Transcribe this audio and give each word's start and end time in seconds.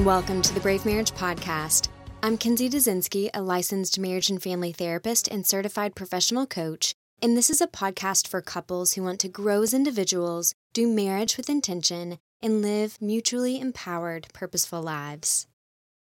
And 0.00 0.06
welcome 0.06 0.40
to 0.40 0.54
the 0.54 0.60
Brave 0.60 0.86
Marriage 0.86 1.10
Podcast. 1.10 1.90
I'm 2.22 2.38
Kinsey 2.38 2.70
Dazinski, 2.70 3.28
a 3.34 3.42
licensed 3.42 3.98
marriage 3.98 4.30
and 4.30 4.42
family 4.42 4.72
therapist 4.72 5.28
and 5.28 5.46
certified 5.46 5.94
professional 5.94 6.46
coach, 6.46 6.94
and 7.20 7.36
this 7.36 7.50
is 7.50 7.60
a 7.60 7.66
podcast 7.66 8.26
for 8.26 8.40
couples 8.40 8.94
who 8.94 9.02
want 9.02 9.20
to 9.20 9.28
grow 9.28 9.60
as 9.60 9.74
individuals, 9.74 10.54
do 10.72 10.88
marriage 10.88 11.36
with 11.36 11.50
intention, 11.50 12.18
and 12.40 12.62
live 12.62 12.96
mutually 12.98 13.60
empowered, 13.60 14.28
purposeful 14.32 14.80
lives. 14.80 15.46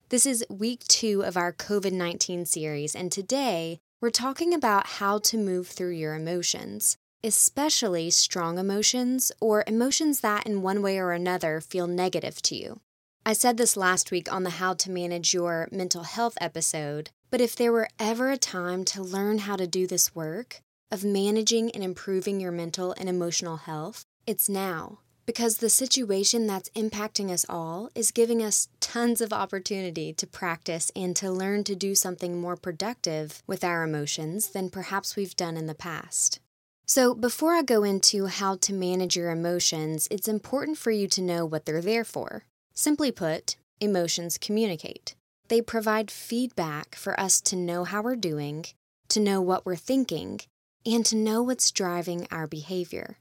This 0.10 0.26
is 0.26 0.44
week 0.50 0.84
two 0.88 1.24
of 1.24 1.38
our 1.38 1.54
COVID 1.54 1.92
19 1.92 2.48
series, 2.48 2.96
and 2.96 3.12
today 3.12 3.78
we're 4.02 4.10
talking 4.10 4.56
about 4.56 4.88
how 4.88 5.20
to 5.20 5.38
move 5.38 5.68
through 5.68 5.92
your 5.92 6.16
emotions, 6.16 6.98
especially 7.24 8.10
strong 8.10 8.58
emotions 8.58 9.32
or 9.40 9.64
emotions 9.68 10.22
that, 10.22 10.48
in 10.48 10.64
one 10.64 10.82
way 10.82 10.98
or 10.98 11.12
another, 11.12 11.62
feel 11.62 11.86
negative 11.86 12.42
to 12.42 12.56
you. 12.56 12.80
I 13.26 13.32
said 13.32 13.56
this 13.56 13.78
last 13.78 14.12
week 14.12 14.30
on 14.34 14.44
the 14.44 14.50
How 14.50 14.74
to 14.74 14.92
Manage 14.92 15.34
Your 15.34 15.70
Mental 15.72 16.04
Health 16.04 16.38
episode, 16.42 17.10
but 17.32 17.40
if 17.40 17.56
there 17.56 17.72
were 17.72 17.88
ever 17.98 18.32
a 18.32 18.38
time 18.38 18.84
to 18.86 19.02
learn 19.02 19.38
how 19.40 19.56
to 19.56 19.66
do 19.66 19.88
this 19.88 20.14
work 20.14 20.60
of 20.92 21.06
managing 21.06 21.72
and 21.72 21.82
improving 21.86 22.42
your 22.42 22.52
mental 22.52 22.94
and 22.98 23.08
emotional 23.08 23.56
health, 23.56 24.04
it's 24.28 24.50
now. 24.50 25.00
Because 25.26 25.58
the 25.58 25.70
situation 25.70 26.48
that's 26.48 26.70
impacting 26.72 27.30
us 27.30 27.46
all 27.48 27.90
is 27.96 28.12
giving 28.12 28.44
us 28.44 28.68
tons 28.82 29.22
of 29.22 29.32
opportunity 29.32 30.12
to 30.12 30.28
practice 30.28 30.92
and 30.94 31.16
to 31.16 31.32
learn 31.32 31.64
to 31.64 31.76
do 31.76 31.96
something 31.96 32.42
more 32.42 32.58
productive 32.58 33.42
with 33.48 33.64
our 33.64 33.84
emotions 33.84 34.50
than 34.50 34.70
perhaps 34.70 35.16
we've 35.16 35.38
done 35.38 35.56
in 35.56 35.68
the 35.68 35.74
past. 35.74 36.42
So, 36.86 37.16
before 37.16 37.54
I 37.54 37.62
go 37.62 37.86
into 37.86 38.26
how 38.26 38.58
to 38.58 38.74
manage 38.74 39.16
your 39.16 39.32
emotions, 39.32 40.10
it's 40.12 40.28
important 40.28 40.78
for 40.78 40.92
you 40.92 41.08
to 41.08 41.22
know 41.22 41.46
what 41.46 41.66
they're 41.66 41.80
there 41.80 42.04
for. 42.04 42.44
Simply 42.76 43.12
put, 43.12 43.58
emotions 43.80 44.38
communicate. 44.38 45.16
They 45.48 45.62
provide 45.62 46.10
feedback 46.10 46.96
for 46.96 47.20
us 47.20 47.40
to 47.42 47.56
know 47.56 47.84
how 47.84 48.02
we're 48.02 48.16
doing, 48.16 48.66
to 49.10 49.20
know 49.20 49.42
what 49.42 49.66
we're 49.66 49.76
thinking, 49.76 50.40
and 50.86 51.06
to 51.06 51.16
know 51.16 51.44
what's 51.44 51.72
driving 51.72 52.28
our 52.32 52.48
behavior. 52.48 53.18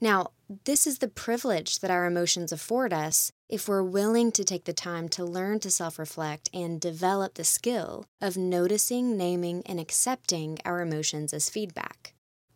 Now, 0.00 0.28
this 0.64 0.86
is 0.86 0.98
the 0.98 1.08
privilege 1.08 1.80
that 1.80 1.90
our 1.90 2.06
emotions 2.06 2.52
afford 2.52 2.92
us 2.92 3.32
if 3.48 3.68
we're 3.68 3.82
willing 3.82 4.32
to 4.32 4.44
take 4.44 4.64
the 4.64 4.72
time 4.72 5.08
to 5.10 5.24
learn 5.24 5.60
to 5.60 5.70
self 5.70 5.98
reflect 5.98 6.48
and 6.54 6.80
develop 6.80 7.34
the 7.34 7.44
skill 7.44 8.06
of 8.20 8.36
noticing, 8.36 9.16
naming, 9.16 9.62
and 9.66 9.80
accepting 9.80 10.58
our 10.64 10.80
emotions 10.80 11.32
as 11.32 11.50
feedback. 11.50 12.14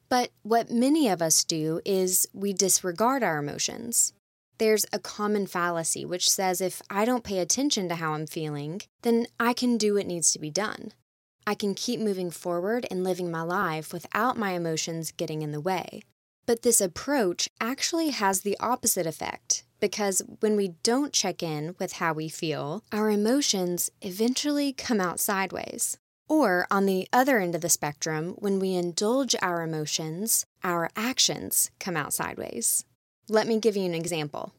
But 0.09 0.31
what 0.43 0.71
many 0.71 1.09
of 1.09 1.23
us 1.23 1.43
do 1.45 1.81
is 1.85 2.29
we 2.33 2.53
disregard 2.53 3.23
our 3.23 3.39
emotions. 3.39 4.13
There's 4.63 4.87
a 4.93 5.01
common 5.01 5.49
fallacy 5.49 6.05
which 6.05 6.31
says 6.31 6.61
if 6.61 6.83
I 6.89 7.05
don't 7.05 7.25
pay 7.25 7.41
attention 7.41 7.89
to 7.89 7.97
how 7.97 8.13
I'm 8.13 8.29
feeling, 8.29 8.81
then 9.03 9.27
I 9.41 9.55
can 9.55 9.77
do 9.77 9.95
what 9.95 10.07
needs 10.07 10.31
to 10.31 10.39
be 10.39 10.51
done. 10.51 10.93
I 11.45 11.57
can 11.57 11.75
keep 11.75 11.99
moving 11.99 12.31
forward 12.31 12.87
and 12.89 13.03
living 13.03 13.29
my 13.29 13.43
life 13.43 13.93
without 13.93 14.39
my 14.39 14.53
emotions 14.53 15.11
getting 15.11 15.43
in 15.43 15.51
the 15.51 15.61
way. 15.61 16.05
But 16.47 16.63
this 16.63 16.81
approach 16.81 17.49
actually 17.61 18.11
has 18.11 18.43
the 18.43 18.57
opposite 18.61 19.05
effect 19.05 19.65
because 19.81 20.23
when 20.39 20.55
we 20.55 20.69
don't 20.85 21.13
check 21.13 21.43
in 21.43 21.75
with 21.81 21.95
how 21.95 22.13
we 22.13 22.29
feel, 22.29 22.85
our 22.93 23.11
emotions 23.11 23.91
eventually 24.01 24.73
come 24.73 25.01
out 25.01 25.19
sideways. 25.19 25.99
Or, 26.29 26.69
on 26.71 26.87
the 26.87 27.09
other 27.13 27.41
end 27.41 27.57
of 27.57 27.63
the 27.63 27.69
spectrum, 27.69 28.37
when 28.39 28.61
we 28.61 28.75
indulge 28.75 29.35
our 29.43 29.63
emotions, 29.63 30.47
our 30.63 30.89
actions 30.95 31.73
come 31.81 31.97
out 31.97 32.13
sideways. 32.13 32.85
Let 33.29 33.47
me 33.47 33.59
give 33.59 33.77
you 33.77 33.85
an 33.85 33.95
example. 33.95 34.53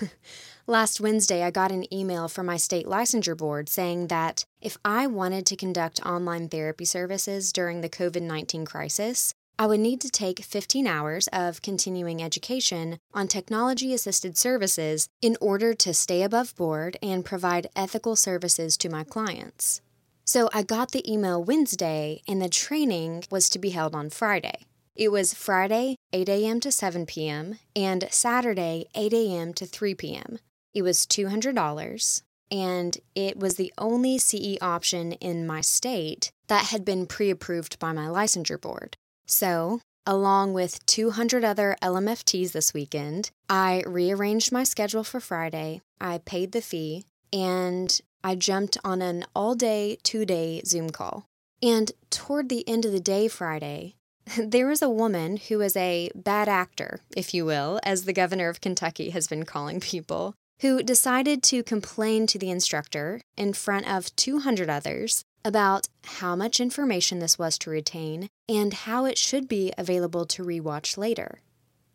Last 0.66 1.00
Wednesday, 1.00 1.44
I 1.44 1.50
got 1.50 1.70
an 1.70 1.92
email 1.94 2.26
from 2.26 2.46
my 2.46 2.56
state 2.56 2.86
licensure 2.86 3.36
board 3.36 3.68
saying 3.68 4.08
that 4.08 4.44
if 4.60 4.76
I 4.84 5.06
wanted 5.06 5.46
to 5.46 5.56
conduct 5.56 6.04
online 6.04 6.48
therapy 6.48 6.84
services 6.84 7.52
during 7.52 7.82
the 7.82 7.88
COVID 7.88 8.22
19 8.22 8.64
crisis, 8.64 9.32
I 9.58 9.66
would 9.66 9.80
need 9.80 10.00
to 10.02 10.10
take 10.10 10.40
15 10.40 10.86
hours 10.86 11.28
of 11.28 11.62
continuing 11.62 12.22
education 12.22 12.98
on 13.14 13.28
technology 13.28 13.94
assisted 13.94 14.36
services 14.36 15.08
in 15.22 15.36
order 15.40 15.72
to 15.72 15.94
stay 15.94 16.22
above 16.22 16.54
board 16.56 16.98
and 17.02 17.24
provide 17.24 17.68
ethical 17.74 18.16
services 18.16 18.76
to 18.78 18.90
my 18.90 19.04
clients. 19.04 19.80
So 20.24 20.50
I 20.52 20.62
got 20.62 20.90
the 20.90 21.10
email 21.10 21.42
Wednesday, 21.42 22.22
and 22.26 22.42
the 22.42 22.48
training 22.48 23.24
was 23.30 23.48
to 23.50 23.60
be 23.60 23.70
held 23.70 23.94
on 23.94 24.10
Friday. 24.10 24.66
It 24.96 25.12
was 25.12 25.34
Friday, 25.34 25.96
8 26.14 26.28
a.m. 26.30 26.60
to 26.60 26.72
7 26.72 27.04
p.m., 27.04 27.58
and 27.74 28.08
Saturday, 28.10 28.86
8 28.94 29.12
a.m. 29.12 29.52
to 29.52 29.66
3 29.66 29.94
p.m. 29.94 30.38
It 30.72 30.80
was 30.80 31.06
$200, 31.06 32.22
and 32.50 32.98
it 33.14 33.38
was 33.38 33.56
the 33.56 33.72
only 33.76 34.16
CE 34.16 34.56
option 34.62 35.12
in 35.12 35.46
my 35.46 35.60
state 35.60 36.30
that 36.48 36.66
had 36.66 36.82
been 36.82 37.06
pre 37.06 37.28
approved 37.28 37.78
by 37.78 37.92
my 37.92 38.06
licensure 38.06 38.58
board. 38.58 38.96
So, 39.26 39.80
along 40.06 40.54
with 40.54 40.84
200 40.86 41.44
other 41.44 41.76
LMFTs 41.82 42.52
this 42.52 42.72
weekend, 42.72 43.30
I 43.50 43.82
rearranged 43.86 44.50
my 44.50 44.64
schedule 44.64 45.04
for 45.04 45.20
Friday, 45.20 45.82
I 46.00 46.18
paid 46.18 46.52
the 46.52 46.62
fee, 46.62 47.04
and 47.34 48.00
I 48.24 48.34
jumped 48.34 48.78
on 48.82 49.02
an 49.02 49.26
all 49.34 49.54
day, 49.54 49.98
two 50.02 50.24
day 50.24 50.62
Zoom 50.64 50.88
call. 50.88 51.26
And 51.62 51.92
toward 52.08 52.48
the 52.48 52.66
end 52.66 52.86
of 52.86 52.92
the 52.92 53.00
day 53.00 53.28
Friday, 53.28 53.96
there 54.38 54.70
is 54.70 54.82
a 54.82 54.90
woman 54.90 55.36
who 55.36 55.60
is 55.60 55.76
a 55.76 56.10
bad 56.14 56.48
actor, 56.48 57.00
if 57.16 57.32
you 57.32 57.44
will, 57.44 57.80
as 57.82 58.04
the 58.04 58.12
governor 58.12 58.48
of 58.48 58.60
Kentucky 58.60 59.10
has 59.10 59.26
been 59.26 59.44
calling 59.44 59.80
people, 59.80 60.34
who 60.60 60.82
decided 60.82 61.42
to 61.44 61.62
complain 61.62 62.26
to 62.26 62.38
the 62.38 62.50
instructor 62.50 63.20
in 63.36 63.52
front 63.52 63.88
of 63.88 64.14
200 64.16 64.70
others 64.70 65.22
about 65.44 65.88
how 66.04 66.34
much 66.34 66.60
information 66.60 67.18
this 67.18 67.38
was 67.38 67.56
to 67.58 67.70
retain 67.70 68.28
and 68.48 68.72
how 68.74 69.04
it 69.04 69.16
should 69.18 69.46
be 69.46 69.72
available 69.78 70.26
to 70.26 70.42
rewatch 70.42 70.96
later. 70.96 71.40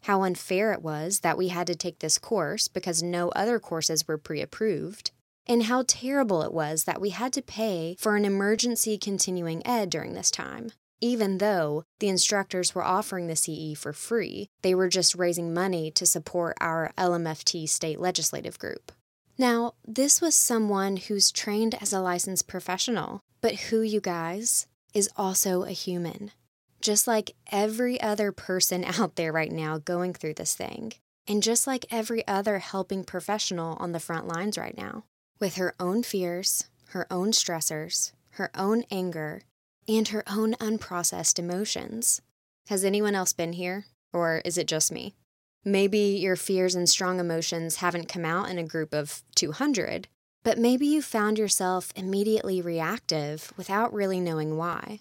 How 0.03 0.23
unfair 0.23 0.71
it 0.73 0.81
was 0.81 1.19
that 1.19 1.37
we 1.37 1.49
had 1.49 1.67
to 1.67 1.75
take 1.75 1.99
this 1.99 2.17
course 2.17 2.67
because 2.67 3.03
no 3.03 3.29
other 3.29 3.59
courses 3.59 4.07
were 4.07 4.17
pre 4.17 4.41
approved, 4.41 5.11
and 5.47 5.63
how 5.63 5.83
terrible 5.85 6.41
it 6.43 6.53
was 6.53 6.85
that 6.85 7.01
we 7.01 7.09
had 7.09 7.33
to 7.33 7.41
pay 7.41 7.95
for 7.99 8.15
an 8.15 8.25
emergency 8.25 8.97
continuing 8.97 9.65
ed 9.67 9.89
during 9.89 10.13
this 10.13 10.31
time. 10.31 10.71
Even 11.03 11.39
though 11.39 11.83
the 11.99 12.09
instructors 12.09 12.75
were 12.75 12.83
offering 12.83 13.25
the 13.25 13.35
CE 13.35 13.77
for 13.77 13.91
free, 13.91 14.49
they 14.61 14.75
were 14.75 14.87
just 14.87 15.15
raising 15.15 15.51
money 15.51 15.89
to 15.91 16.05
support 16.05 16.55
our 16.61 16.93
LMFT 16.95 17.67
state 17.67 17.99
legislative 17.99 18.59
group. 18.59 18.91
Now, 19.35 19.73
this 19.87 20.21
was 20.21 20.35
someone 20.35 20.97
who's 20.97 21.31
trained 21.31 21.75
as 21.81 21.91
a 21.91 21.99
licensed 21.99 22.47
professional, 22.47 23.21
but 23.41 23.55
who, 23.55 23.81
you 23.81 23.99
guys, 23.99 24.67
is 24.93 25.09
also 25.17 25.63
a 25.63 25.71
human. 25.71 26.31
Just 26.81 27.07
like 27.07 27.35
every 27.51 27.99
other 27.99 28.31
person 28.31 28.85
out 28.99 29.15
there 29.15 29.31
right 29.31 29.51
now 29.51 29.79
going 29.79 30.13
through 30.13 30.35
this 30.35 30.53
thing, 30.53 30.93
and 31.27 31.41
just 31.41 31.65
like 31.65 31.85
every 31.89 32.27
other 32.27 32.59
helping 32.59 33.03
professional 33.03 33.75
on 33.79 33.91
the 33.91 33.99
front 33.99 34.27
lines 34.27 34.55
right 34.55 34.77
now, 34.77 35.05
with 35.39 35.55
her 35.55 35.73
own 35.79 36.03
fears, 36.03 36.69
her 36.89 37.07
own 37.09 37.31
stressors, 37.31 38.11
her 38.31 38.51
own 38.53 38.83
anger, 38.91 39.41
and 39.87 40.07
her 40.09 40.23
own 40.27 40.53
unprocessed 40.55 41.39
emotions. 41.39 42.21
Has 42.67 42.83
anyone 42.83 43.15
else 43.15 43.33
been 43.33 43.53
here? 43.53 43.85
Or 44.13 44.41
is 44.45 44.57
it 44.57 44.67
just 44.67 44.91
me? 44.91 45.15
Maybe 45.63 45.99
your 45.99 46.35
fears 46.35 46.75
and 46.75 46.89
strong 46.89 47.19
emotions 47.19 47.77
haven't 47.77 48.09
come 48.09 48.25
out 48.25 48.49
in 48.49 48.57
a 48.57 48.63
group 48.63 48.93
of 48.93 49.23
200, 49.35 50.07
but 50.43 50.57
maybe 50.57 50.87
you 50.87 51.01
found 51.01 51.37
yourself 51.37 51.93
immediately 51.95 52.61
reactive 52.61 53.53
without 53.57 53.93
really 53.93 54.19
knowing 54.19 54.57
why. 54.57 54.99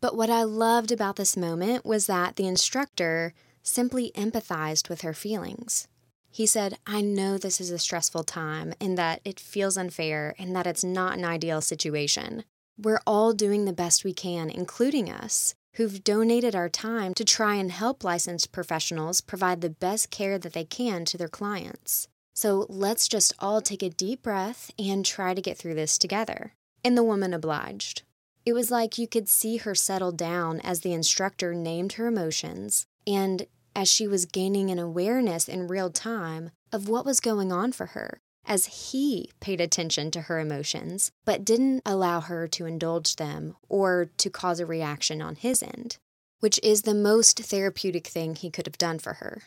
But 0.00 0.16
what 0.16 0.30
I 0.30 0.42
loved 0.42 0.92
about 0.92 1.16
this 1.16 1.36
moment 1.36 1.86
was 1.86 2.06
that 2.06 2.36
the 2.36 2.46
instructor 2.46 3.32
simply 3.62 4.10
empathized 4.14 4.88
with 4.88 5.02
her 5.02 5.14
feelings. 5.14 5.88
He 6.30 6.46
said, 6.46 6.78
I 6.86 7.00
know 7.02 7.38
this 7.38 7.60
is 7.60 7.70
a 7.70 7.78
stressful 7.78 8.24
time 8.24 8.74
and 8.80 8.98
that 8.98 9.20
it 9.24 9.38
feels 9.38 9.76
unfair 9.76 10.34
and 10.38 10.56
that 10.56 10.66
it's 10.66 10.82
not 10.82 11.16
an 11.16 11.24
ideal 11.24 11.60
situation. 11.60 12.44
We're 12.82 13.02
all 13.06 13.32
doing 13.32 13.64
the 13.64 13.72
best 13.72 14.02
we 14.02 14.12
can, 14.12 14.50
including 14.50 15.08
us, 15.08 15.54
who've 15.74 16.02
donated 16.02 16.56
our 16.56 16.68
time 16.68 17.14
to 17.14 17.24
try 17.24 17.54
and 17.54 17.70
help 17.70 18.02
licensed 18.02 18.50
professionals 18.50 19.20
provide 19.20 19.60
the 19.60 19.70
best 19.70 20.10
care 20.10 20.36
that 20.36 20.52
they 20.52 20.64
can 20.64 21.04
to 21.04 21.16
their 21.16 21.28
clients. 21.28 22.08
So 22.34 22.66
let's 22.68 23.06
just 23.06 23.34
all 23.38 23.60
take 23.60 23.84
a 23.84 23.88
deep 23.88 24.22
breath 24.22 24.72
and 24.80 25.06
try 25.06 25.32
to 25.32 25.40
get 25.40 25.56
through 25.56 25.74
this 25.74 25.96
together. 25.96 26.54
And 26.84 26.98
the 26.98 27.04
woman 27.04 27.32
obliged. 27.32 28.02
It 28.44 28.52
was 28.52 28.72
like 28.72 28.98
you 28.98 29.06
could 29.06 29.28
see 29.28 29.58
her 29.58 29.76
settle 29.76 30.10
down 30.10 30.58
as 30.60 30.80
the 30.80 30.92
instructor 30.92 31.54
named 31.54 31.92
her 31.92 32.08
emotions 32.08 32.84
and 33.06 33.46
as 33.76 33.88
she 33.88 34.08
was 34.08 34.26
gaining 34.26 34.70
an 34.70 34.80
awareness 34.80 35.48
in 35.48 35.68
real 35.68 35.90
time 35.90 36.50
of 36.72 36.88
what 36.88 37.04
was 37.04 37.20
going 37.20 37.52
on 37.52 37.70
for 37.70 37.86
her 37.86 38.20
as 38.44 38.90
he 38.90 39.30
paid 39.40 39.60
attention 39.60 40.10
to 40.10 40.22
her 40.22 40.40
emotions, 40.40 41.10
but 41.24 41.44
didn't 41.44 41.82
allow 41.86 42.20
her 42.20 42.48
to 42.48 42.66
indulge 42.66 43.16
them 43.16 43.56
or 43.68 44.10
to 44.16 44.30
cause 44.30 44.60
a 44.60 44.66
reaction 44.66 45.22
on 45.22 45.36
his 45.36 45.62
end, 45.62 45.98
which 46.40 46.58
is 46.62 46.82
the 46.82 46.94
most 46.94 47.38
therapeutic 47.38 48.06
thing 48.06 48.34
he 48.34 48.50
could 48.50 48.66
have 48.66 48.78
done 48.78 48.98
for 48.98 49.14
her. 49.14 49.42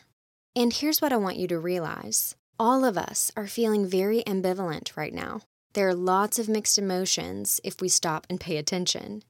And 0.54 0.72
here's 0.72 1.02
what 1.02 1.12
I 1.12 1.16
want 1.18 1.36
you 1.36 1.46
to 1.48 1.58
realize 1.58 2.34
All 2.58 2.84
of 2.86 2.96
us 2.96 3.30
are 3.36 3.46
feeling 3.46 3.86
very 3.86 4.22
ambivalent 4.22 4.96
right 4.96 5.12
now. 5.12 5.42
There 5.74 5.88
are 5.88 5.94
lots 5.94 6.38
of 6.38 6.48
mixed 6.48 6.78
emotions 6.78 7.60
if 7.62 7.82
we 7.82 7.88
stop 7.90 8.26
and 8.30 8.40
pay 8.40 8.56
attention. 8.56 9.22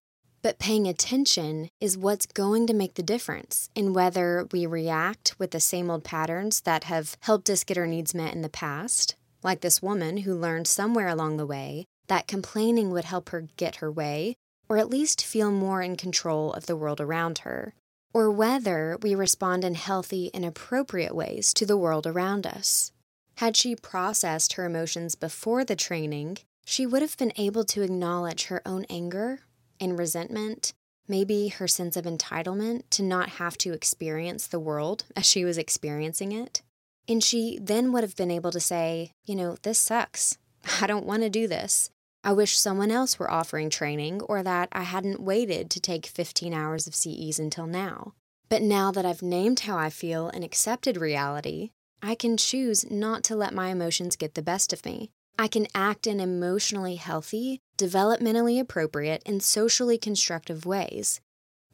But 0.43 0.61
paying 0.61 0.87
attention 0.87 1.71
is 1.81 1.99
what's 1.99 2.27
going 2.27 2.69
to 2.69 2.73
make 2.73 2.95
the 2.95 3.03
difference 3.03 3.69
in 3.75 3.93
whether 3.93 4.47
we 4.53 4.65
react 4.65 5.35
with 5.41 5.51
the 5.51 5.59
same 5.59 5.91
old 5.91 6.05
patterns 6.05 6.61
that 6.61 6.85
have 6.85 7.17
helped 7.19 7.51
us 7.51 7.65
get 7.65 7.77
our 7.77 7.87
needs 7.89 8.15
met 8.15 8.33
in 8.33 8.43
the 8.43 8.49
past, 8.49 9.17
like 9.43 9.61
this 9.61 9.83
woman 9.83 10.19
who 10.19 10.35
learned 10.35 10.67
somewhere 10.67 11.09
along 11.09 11.37
the 11.37 11.47
way 11.47 11.87
that 12.09 12.29
complaining 12.29 12.91
would 12.91 13.05
help 13.05 13.31
her 13.31 13.49
get 13.57 13.77
her 13.77 13.91
way, 13.91 14.37
or 14.69 14.79
at 14.79 14.91
least 14.91 15.25
feel 15.25 15.51
more 15.51 15.83
in 15.83 15.97
control 15.97 16.53
of 16.53 16.67
the 16.67 16.77
world 16.77 17.01
around 17.01 17.39
her, 17.39 17.75
or 18.13 18.31
whether 18.31 18.99
we 19.03 19.15
respond 19.15 19.65
in 19.65 19.75
healthy 19.75 20.31
and 20.33 20.45
appropriate 20.45 21.15
ways 21.15 21.53
to 21.55 21.67
the 21.67 21.77
world 21.77 22.07
around 22.07 22.47
us. 22.47 22.93
Had 23.37 23.57
she 23.57 23.77
processed 23.77 24.55
her 24.55 24.65
emotions 24.65 25.15
before 25.15 25.65
the 25.65 25.77
training, 25.77 26.39
she 26.65 26.87
would 26.87 27.03
have 27.03 27.17
been 27.19 27.33
able 27.37 27.65
to 27.65 27.83
acknowledge 27.83 28.47
her 28.47 28.63
own 28.65 28.87
anger 28.89 29.41
and 29.79 29.99
resentment, 29.99 30.73
maybe 31.07 31.49
her 31.49 31.69
sense 31.69 31.97
of 31.97 32.07
entitlement 32.07 32.85
to 32.91 33.03
not 33.03 33.29
have 33.31 33.59
to 33.59 33.73
experience 33.73 34.47
the 34.47 34.59
world 34.59 35.05
as 35.15 35.27
she 35.27 35.45
was 35.45 35.59
experiencing 35.59 36.33
it. 36.33 36.63
And 37.09 37.23
she 37.23 37.59
then 37.61 37.93
would 37.93 38.03
have 38.03 38.17
been 38.17 38.31
able 38.31 38.51
to 38.51 38.61
say, 38.61 39.13
you 39.25 39.35
know, 39.37 39.57
this 39.63 39.79
sucks. 39.79 40.39
I 40.81 40.87
don't 40.87 41.07
want 41.07 41.23
to 41.23 41.31
do 41.31 41.47
this. 41.47 41.91
I 42.25 42.33
wish 42.33 42.59
someone 42.59 42.91
else 42.91 43.19
were 43.19 43.31
offering 43.31 43.71
training 43.71 44.21
or 44.23 44.43
that 44.43 44.69
I 44.73 44.83
hadn't 44.83 45.23
waited 45.23 45.71
to 45.71 45.81
take 45.81 46.07
15 46.07 46.53
hours 46.53 46.87
of 46.87 46.95
CEs 46.95 47.39
until 47.39 47.67
now. 47.67 48.15
But 48.49 48.63
now 48.63 48.91
that 48.91 49.07
I've 49.07 49.23
named 49.23 49.61
how 49.61 49.77
I 49.79 49.91
feel 49.91 50.29
and 50.29 50.43
accepted 50.43 50.97
reality, 50.97 51.71
I 52.03 52.15
can 52.15 52.37
choose 52.37 52.91
not 52.91 53.23
to 53.25 53.37
let 53.37 53.55
my 53.55 53.69
emotions 53.69 54.17
get 54.17 54.35
the 54.35 54.43
best 54.43 54.73
of 54.73 54.85
me 54.85 55.11
I 55.39 55.49
can 55.49 55.67
act 55.75 56.07
in 56.07 56.19
emotionally 56.19 56.97
healthy, 56.97 57.61
developmentally 57.77 58.59
appropriate, 58.59 59.23
and 59.27 59.43
socially 59.43 59.99
constructive 59.99 60.65
ways. 60.65 61.21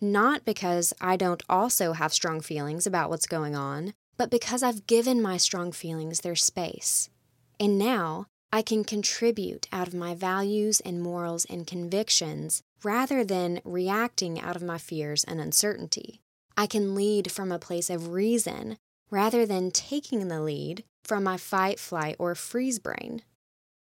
Not 0.00 0.44
because 0.44 0.92
I 1.00 1.16
don't 1.16 1.44
also 1.48 1.92
have 1.92 2.12
strong 2.12 2.40
feelings 2.40 2.88
about 2.88 3.08
what's 3.08 3.26
going 3.26 3.54
on, 3.54 3.94
but 4.22 4.30
because 4.30 4.62
I've 4.62 4.86
given 4.86 5.20
my 5.20 5.36
strong 5.36 5.72
feelings 5.72 6.20
their 6.20 6.36
space. 6.36 7.10
And 7.58 7.76
now 7.76 8.26
I 8.52 8.62
can 8.62 8.84
contribute 8.84 9.66
out 9.72 9.88
of 9.88 9.94
my 9.94 10.14
values 10.14 10.78
and 10.78 11.02
morals 11.02 11.44
and 11.46 11.66
convictions 11.66 12.62
rather 12.84 13.24
than 13.24 13.60
reacting 13.64 14.40
out 14.40 14.54
of 14.54 14.62
my 14.62 14.78
fears 14.78 15.24
and 15.24 15.40
uncertainty. 15.40 16.20
I 16.56 16.68
can 16.68 16.94
lead 16.94 17.32
from 17.32 17.50
a 17.50 17.58
place 17.58 17.90
of 17.90 18.10
reason 18.10 18.76
rather 19.10 19.44
than 19.44 19.72
taking 19.72 20.28
the 20.28 20.40
lead 20.40 20.84
from 21.02 21.24
my 21.24 21.36
fight, 21.36 21.80
flight, 21.80 22.14
or 22.20 22.36
freeze 22.36 22.78
brain. 22.78 23.22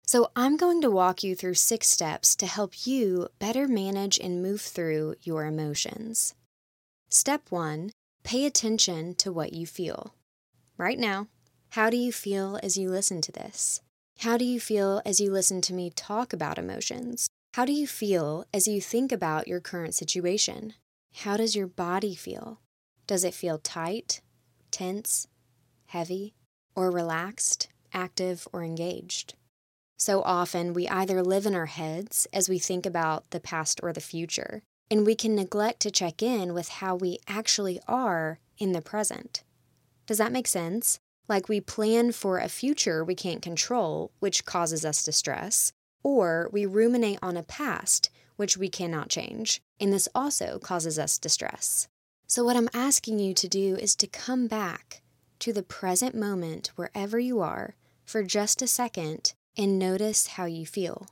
So, 0.05 0.29
I'm 0.35 0.57
going 0.57 0.79
to 0.81 0.91
walk 0.91 1.23
you 1.23 1.35
through 1.35 1.55
six 1.55 1.87
steps 1.87 2.35
to 2.35 2.45
help 2.45 2.85
you 2.85 3.29
better 3.39 3.67
manage 3.67 4.19
and 4.19 4.43
move 4.43 4.61
through 4.61 5.15
your 5.23 5.47
emotions. 5.47 6.35
Step 7.09 7.41
one 7.49 7.89
pay 8.23 8.45
attention 8.45 9.15
to 9.15 9.31
what 9.31 9.53
you 9.53 9.65
feel. 9.65 10.13
Right 10.79 10.97
now, 10.97 11.27
how 11.71 11.89
do 11.89 11.97
you 11.97 12.13
feel 12.13 12.57
as 12.63 12.77
you 12.77 12.89
listen 12.89 13.19
to 13.23 13.33
this? 13.33 13.81
How 14.19 14.37
do 14.37 14.45
you 14.45 14.61
feel 14.61 15.01
as 15.05 15.19
you 15.19 15.29
listen 15.29 15.59
to 15.63 15.73
me 15.73 15.89
talk 15.89 16.31
about 16.31 16.57
emotions? 16.57 17.27
How 17.55 17.65
do 17.65 17.73
you 17.73 17.85
feel 17.85 18.45
as 18.53 18.65
you 18.65 18.79
think 18.79 19.11
about 19.11 19.45
your 19.45 19.59
current 19.59 19.93
situation? 19.93 20.75
How 21.13 21.35
does 21.35 21.53
your 21.53 21.67
body 21.67 22.15
feel? 22.15 22.61
Does 23.07 23.25
it 23.25 23.33
feel 23.33 23.57
tight, 23.57 24.21
tense, 24.71 25.27
heavy, 25.87 26.33
or 26.75 26.91
relaxed, 26.91 27.67
active, 27.93 28.47
or 28.53 28.63
engaged? 28.63 29.33
So 29.97 30.21
often, 30.21 30.71
we 30.71 30.87
either 30.87 31.21
live 31.21 31.45
in 31.45 31.55
our 31.55 31.65
heads 31.65 32.25
as 32.31 32.47
we 32.47 32.57
think 32.57 32.85
about 32.85 33.31
the 33.31 33.41
past 33.41 33.81
or 33.83 33.91
the 33.91 33.99
future, 33.99 34.63
and 34.89 35.05
we 35.05 35.13
can 35.13 35.35
neglect 35.35 35.81
to 35.81 35.91
check 35.91 36.23
in 36.23 36.53
with 36.53 36.69
how 36.69 36.95
we 36.95 37.17
actually 37.27 37.81
are 37.85 38.39
in 38.57 38.71
the 38.71 38.81
present. 38.81 39.43
Does 40.09 40.17
that 40.17 40.31
make 40.31 40.47
sense? 40.47 40.99
Like 41.27 41.47
we 41.47 41.61
plan 41.61 42.13
for 42.13 42.39
a 42.39 42.49
future 42.49 43.03
we 43.03 43.13
can't 43.13 43.43
control, 43.43 44.11
which 44.17 44.43
causes 44.43 44.83
us 44.83 45.03
distress, 45.03 45.71
or 46.01 46.49
we 46.51 46.65
ruminate 46.65 47.19
on 47.21 47.37
a 47.37 47.43
past, 47.43 48.09
which 48.35 48.57
we 48.57 48.69
cannot 48.69 49.09
change, 49.09 49.61
and 49.79 49.93
this 49.93 50.09
also 50.15 50.57
causes 50.57 50.97
us 50.97 51.19
distress. 51.19 51.87
So, 52.25 52.43
what 52.43 52.57
I'm 52.57 52.71
asking 52.73 53.19
you 53.19 53.35
to 53.35 53.47
do 53.47 53.75
is 53.75 53.95
to 53.97 54.07
come 54.07 54.47
back 54.47 55.03
to 55.41 55.53
the 55.53 55.61
present 55.61 56.15
moment 56.15 56.71
wherever 56.75 57.19
you 57.19 57.39
are 57.41 57.75
for 58.03 58.23
just 58.23 58.63
a 58.63 58.67
second 58.67 59.35
and 59.55 59.77
notice 59.77 60.25
how 60.25 60.45
you 60.45 60.65
feel 60.65 61.05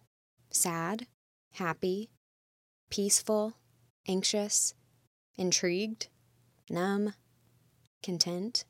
sad, 0.50 1.06
happy, 1.52 2.10
peaceful, 2.90 3.58
anxious, 4.08 4.74
intrigued, 5.38 6.08
numb, 6.68 7.14
content. 8.02 8.66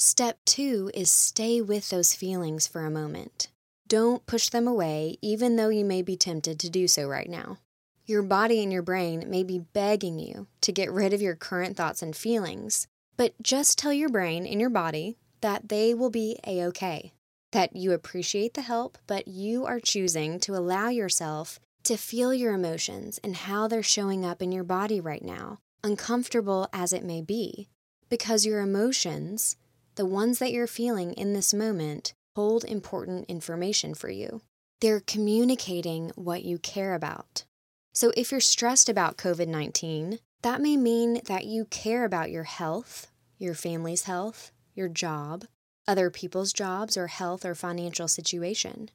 Step 0.00 0.38
two 0.44 0.92
is 0.94 1.10
stay 1.10 1.60
with 1.60 1.88
those 1.88 2.14
feelings 2.14 2.68
for 2.68 2.86
a 2.86 2.90
moment. 2.90 3.48
Don't 3.88 4.24
push 4.26 4.48
them 4.48 4.68
away, 4.68 5.16
even 5.20 5.56
though 5.56 5.70
you 5.70 5.84
may 5.84 6.02
be 6.02 6.16
tempted 6.16 6.60
to 6.60 6.70
do 6.70 6.86
so 6.86 7.08
right 7.08 7.28
now. 7.28 7.58
Your 8.06 8.22
body 8.22 8.62
and 8.62 8.72
your 8.72 8.82
brain 8.82 9.24
may 9.26 9.42
be 9.42 9.58
begging 9.58 10.20
you 10.20 10.46
to 10.60 10.70
get 10.70 10.92
rid 10.92 11.12
of 11.12 11.20
your 11.20 11.34
current 11.34 11.76
thoughts 11.76 12.00
and 12.00 12.14
feelings, 12.14 12.86
but 13.16 13.34
just 13.42 13.76
tell 13.76 13.92
your 13.92 14.08
brain 14.08 14.46
and 14.46 14.60
your 14.60 14.70
body 14.70 15.16
that 15.40 15.68
they 15.68 15.94
will 15.94 16.10
be 16.10 16.38
a 16.46 16.62
okay 16.66 17.12
that 17.50 17.74
you 17.74 17.90
appreciate 17.90 18.54
the 18.54 18.62
help, 18.62 18.98
but 19.08 19.26
you 19.26 19.66
are 19.66 19.80
choosing 19.80 20.38
to 20.38 20.54
allow 20.54 20.90
yourself 20.90 21.58
to 21.82 21.96
feel 21.96 22.32
your 22.32 22.52
emotions 22.52 23.18
and 23.24 23.34
how 23.34 23.66
they're 23.66 23.82
showing 23.82 24.24
up 24.24 24.42
in 24.42 24.52
your 24.52 24.62
body 24.62 25.00
right 25.00 25.24
now, 25.24 25.58
uncomfortable 25.82 26.68
as 26.72 26.92
it 26.92 27.02
may 27.02 27.20
be, 27.20 27.66
because 28.08 28.46
your 28.46 28.60
emotions, 28.60 29.56
the 29.98 30.06
ones 30.06 30.38
that 30.38 30.52
you're 30.52 30.68
feeling 30.68 31.12
in 31.14 31.32
this 31.32 31.52
moment, 31.52 32.14
hold 32.36 32.62
important 32.62 33.26
information 33.28 33.94
for 33.94 34.08
you. 34.08 34.42
They're 34.80 35.00
communicating 35.00 36.12
what 36.14 36.44
you 36.44 36.56
care 36.58 36.94
about. 36.94 37.44
So 37.92 38.12
if 38.16 38.30
you're 38.30 38.40
stressed 38.40 38.88
about 38.88 39.16
COVID 39.16 39.48
19, 39.48 40.20
that 40.42 40.60
may 40.60 40.76
mean 40.76 41.20
that 41.26 41.46
you 41.46 41.64
care 41.64 42.04
about 42.04 42.30
your 42.30 42.44
health, 42.44 43.08
your 43.38 43.54
family's 43.54 44.04
health, 44.04 44.52
your 44.72 44.88
job, 44.88 45.46
other 45.88 46.10
people's 46.10 46.52
jobs 46.52 46.96
or 46.96 47.08
health 47.08 47.44
or 47.44 47.56
financial 47.56 48.06
situation. 48.06 48.90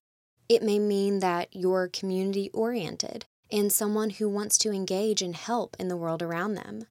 It 0.48 0.64
may 0.64 0.80
mean 0.80 1.20
that 1.20 1.50
you're 1.52 1.90
community 1.90 2.50
oriented 2.54 3.26
and 3.52 3.74
someone 3.74 4.12
who 4.12 4.30
wants 4.30 4.58
to 4.60 4.72
engage 4.72 5.22
and 5.22 5.36
help 5.36 5.76
in 5.78 5.90
the 5.90 5.98
world 5.98 6.22
around 6.22 6.54
them. 6.54 6.86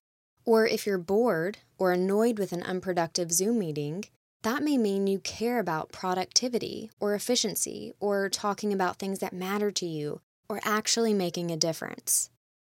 Or 0.45 0.67
if 0.67 0.85
you're 0.85 0.97
bored 0.97 1.59
or 1.77 1.91
annoyed 1.91 2.37
with 2.37 2.51
an 2.51 2.63
unproductive 2.63 3.31
Zoom 3.31 3.59
meeting, 3.59 4.05
that 4.43 4.61
may 4.61 4.77
mean 4.77 5.07
you 5.07 5.19
care 5.19 5.59
about 5.59 5.93
productivity 5.93 6.91
or 6.99 7.15
efficiency 7.15 7.93
or 7.99 8.27
talking 8.29 8.73
about 8.73 8.99
things 8.99 9.19
that 9.19 9.31
matter 9.33 9.71
to 9.71 9.85
you 9.85 10.19
or 10.49 10.59
actually 10.63 11.13
making 11.13 11.49
a 11.49 11.57
difference. 11.57 12.29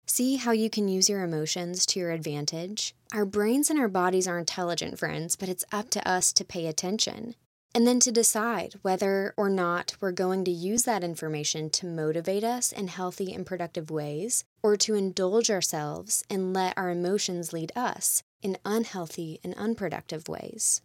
See 0.08 0.38
how 0.38 0.52
you 0.52 0.72
can 0.72 0.88
use 0.88 1.08
your 1.08 1.24
emotions 1.24 1.86
to 1.86 2.00
your 2.00 2.10
advantage? 2.10 2.96
Our 3.14 3.26
brains 3.26 3.70
and 3.70 3.80
our 3.80 3.88
bodies 3.88 4.28
are 4.28 4.40
intelligent, 4.40 4.98
friends, 4.98 5.36
but 5.36 5.50
it's 5.50 5.66
up 5.72 5.92
to 5.92 6.10
us 6.10 6.34
to 6.34 6.44
pay 6.44 6.66
attention. 6.66 7.36
And 7.76 7.86
then 7.86 8.00
to 8.00 8.12
decide 8.12 8.76
whether 8.82 9.34
or 9.38 9.50
not 9.50 9.96
we're 10.02 10.12
going 10.12 10.44
to 10.46 10.52
use 10.52 10.84
that 10.84 11.04
information 11.04 11.70
to 11.72 11.86
motivate 11.86 12.44
us 12.44 12.72
in 12.72 12.88
healthy 12.88 13.32
and 13.32 13.46
productive 13.46 13.92
ways, 13.92 14.44
or 14.64 14.76
to 14.78 14.96
indulge 14.96 15.52
ourselves 15.52 16.24
and 16.30 16.54
let 16.54 16.78
our 16.78 16.90
emotions 16.90 17.54
lead 17.54 17.72
us 17.76 18.24
in 18.42 18.58
unhealthy 18.66 19.40
and 19.44 19.54
unproductive 19.54 20.28
ways. 20.28 20.82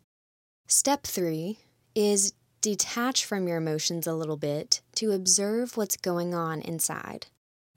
Step 0.67 1.05
three 1.05 1.59
is 1.95 2.35
detach 2.61 3.25
from 3.25 3.47
your 3.49 3.59
emotions 3.59 4.07
a 4.07 4.15
little 4.15 4.37
bit 4.37 4.81
to 4.97 5.13
observe 5.13 5.77
what's 5.77 5.97
going 5.97 6.35
on 6.35 6.61
inside. 6.61 7.27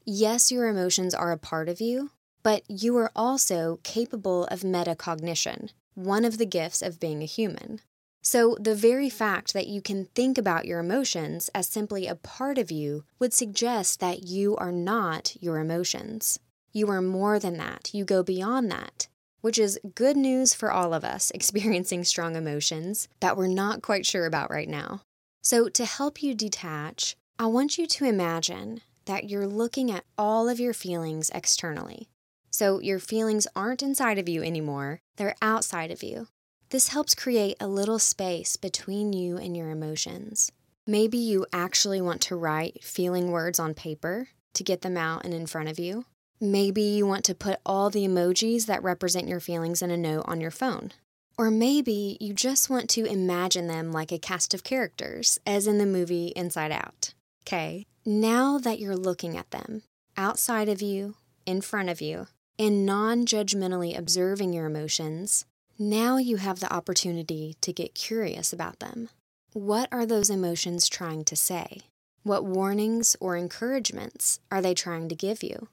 Yes, 0.05 0.51
your 0.51 0.67
emotions 0.67 1.13
are 1.13 1.31
a 1.31 1.37
part 1.37 1.69
of 1.69 1.81
you, 1.81 2.11
but 2.43 2.63
you 2.69 2.95
are 2.97 3.11
also 3.15 3.79
capable 3.83 4.45
of 4.45 4.61
metacognition, 4.61 5.71
one 5.95 6.23
of 6.23 6.37
the 6.37 6.45
gifts 6.45 6.81
of 6.81 6.99
being 6.99 7.21
a 7.21 7.25
human. 7.25 7.81
So, 8.29 8.57
the 8.59 8.75
very 8.75 9.09
fact 9.09 9.53
that 9.53 9.67
you 9.67 9.81
can 9.81 10.09
think 10.13 10.37
about 10.37 10.65
your 10.65 10.81
emotions 10.81 11.49
as 11.55 11.65
simply 11.65 12.07
a 12.07 12.15
part 12.15 12.57
of 12.57 12.69
you 12.69 13.05
would 13.19 13.33
suggest 13.33 14.01
that 14.01 14.23
you 14.23 14.57
are 14.57 14.73
not 14.73 15.37
your 15.39 15.59
emotions. 15.59 16.37
You 16.73 16.89
are 16.89 17.01
more 17.01 17.39
than 17.39 17.55
that, 17.55 17.91
you 17.93 18.03
go 18.03 18.23
beyond 18.23 18.69
that, 18.69 19.07
which 19.39 19.57
is 19.57 19.79
good 19.95 20.17
news 20.17 20.53
for 20.53 20.73
all 20.73 20.93
of 20.93 21.05
us 21.05 21.31
experiencing 21.33 22.03
strong 22.03 22.35
emotions 22.35 23.07
that 23.21 23.37
we're 23.37 23.47
not 23.47 23.81
quite 23.81 24.05
sure 24.05 24.25
about 24.25 24.51
right 24.51 24.67
now. 24.67 25.03
So, 25.41 25.69
to 25.69 25.85
help 25.85 26.21
you 26.21 26.35
detach, 26.35 27.15
I 27.39 27.45
want 27.45 27.77
you 27.77 27.87
to 27.87 28.03
imagine 28.03 28.81
that 29.05 29.29
you're 29.29 29.47
looking 29.47 29.89
at 29.89 30.03
all 30.17 30.49
of 30.49 30.59
your 30.59 30.73
feelings 30.73 31.31
externally. 31.33 32.09
So 32.49 32.81
your 32.81 32.99
feelings 32.99 33.47
aren't 33.55 33.83
inside 33.83 34.17
of 34.17 34.27
you 34.27 34.43
anymore, 34.43 34.99
they're 35.15 35.35
outside 35.41 35.91
of 35.91 36.03
you. 36.03 36.27
This 36.69 36.89
helps 36.89 37.15
create 37.15 37.55
a 37.61 37.67
little 37.67 37.97
space 37.97 38.57
between 38.57 39.13
you 39.13 39.37
and 39.37 39.55
your 39.55 39.69
emotions. 39.69 40.51
Maybe 40.85 41.17
you 41.17 41.45
actually 41.53 42.01
want 42.01 42.19
to 42.23 42.35
write 42.35 42.83
feeling 42.83 43.31
words 43.31 43.57
on 43.57 43.73
paper 43.73 44.29
to 44.53 44.63
get 44.63 44.81
them 44.81 44.97
out 44.97 45.23
and 45.23 45.33
in 45.33 45.47
front 45.47 45.69
of 45.69 45.79
you. 45.79 46.05
Maybe 46.41 46.81
you 46.81 47.07
want 47.07 47.23
to 47.25 47.35
put 47.35 47.59
all 47.65 47.89
the 47.89 48.05
emojis 48.05 48.65
that 48.65 48.83
represent 48.83 49.29
your 49.29 49.39
feelings 49.39 49.81
in 49.81 49.91
a 49.91 49.97
note 49.97 50.25
on 50.27 50.41
your 50.41 50.51
phone. 50.51 50.91
Or 51.37 51.49
maybe 51.49 52.17
you 52.19 52.33
just 52.33 52.69
want 52.69 52.89
to 52.91 53.05
imagine 53.05 53.67
them 53.67 53.93
like 53.93 54.11
a 54.11 54.19
cast 54.19 54.53
of 54.53 54.65
characters, 54.65 55.39
as 55.47 55.67
in 55.67 55.77
the 55.77 55.85
movie 55.85 56.33
Inside 56.35 56.73
Out. 56.73 57.13
Okay, 57.45 57.85
now 58.05 58.57
that 58.57 58.79
you're 58.79 58.97
looking 58.97 59.37
at 59.37 59.51
them, 59.51 59.83
outside 60.17 60.67
of 60.67 60.81
you, 60.81 61.15
in 61.45 61.61
front 61.61 61.87
of 61.87 62.01
you, 62.01 62.27
and 62.59 62.85
non 62.85 63.25
judgmentally 63.25 63.97
observing 63.97 64.51
your 64.51 64.65
emotions, 64.65 65.45
now 65.79 66.17
you 66.17 66.37
have 66.37 66.59
the 66.59 66.73
opportunity 66.73 67.55
to 67.61 67.71
get 67.71 67.93
curious 67.93 68.51
about 68.51 68.79
them. 68.79 69.09
What 69.53 69.87
are 69.91 70.05
those 70.05 70.29
emotions 70.29 70.89
trying 70.89 71.23
to 71.25 71.35
say? 71.35 71.81
What 72.23 72.43
warnings 72.43 73.15
or 73.19 73.37
encouragements 73.37 74.39
are 74.51 74.61
they 74.61 74.73
trying 74.73 75.07
to 75.09 75.15
give 75.15 75.43
you? 75.43 75.67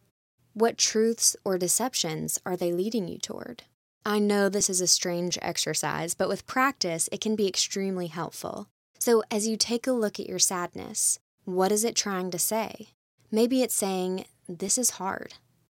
What 0.52 0.78
truths 0.78 1.36
or 1.44 1.58
deceptions 1.58 2.38
are 2.44 2.56
they 2.56 2.72
leading 2.72 3.08
you 3.08 3.18
toward? 3.18 3.64
I 4.04 4.18
know 4.18 4.48
this 4.48 4.68
is 4.68 4.82
a 4.82 4.86
strange 4.86 5.38
exercise, 5.40 6.14
but 6.14 6.28
with 6.28 6.46
practice, 6.46 7.08
it 7.10 7.20
can 7.20 7.34
be 7.34 7.48
extremely 7.48 8.08
helpful. 8.08 8.68
So, 8.98 9.22
as 9.30 9.48
you 9.48 9.56
take 9.56 9.86
a 9.86 9.92
look 9.92 10.20
at 10.20 10.28
your 10.28 10.38
sadness, 10.38 11.18
what 11.44 11.72
is 11.72 11.82
it 11.82 11.96
trying 11.96 12.30
to 12.30 12.38
say? 12.38 12.88
Maybe 13.30 13.62
it's 13.62 13.74
saying, 13.74 14.26
This 14.48 14.76
is 14.78 14.90
hard, 14.90 15.34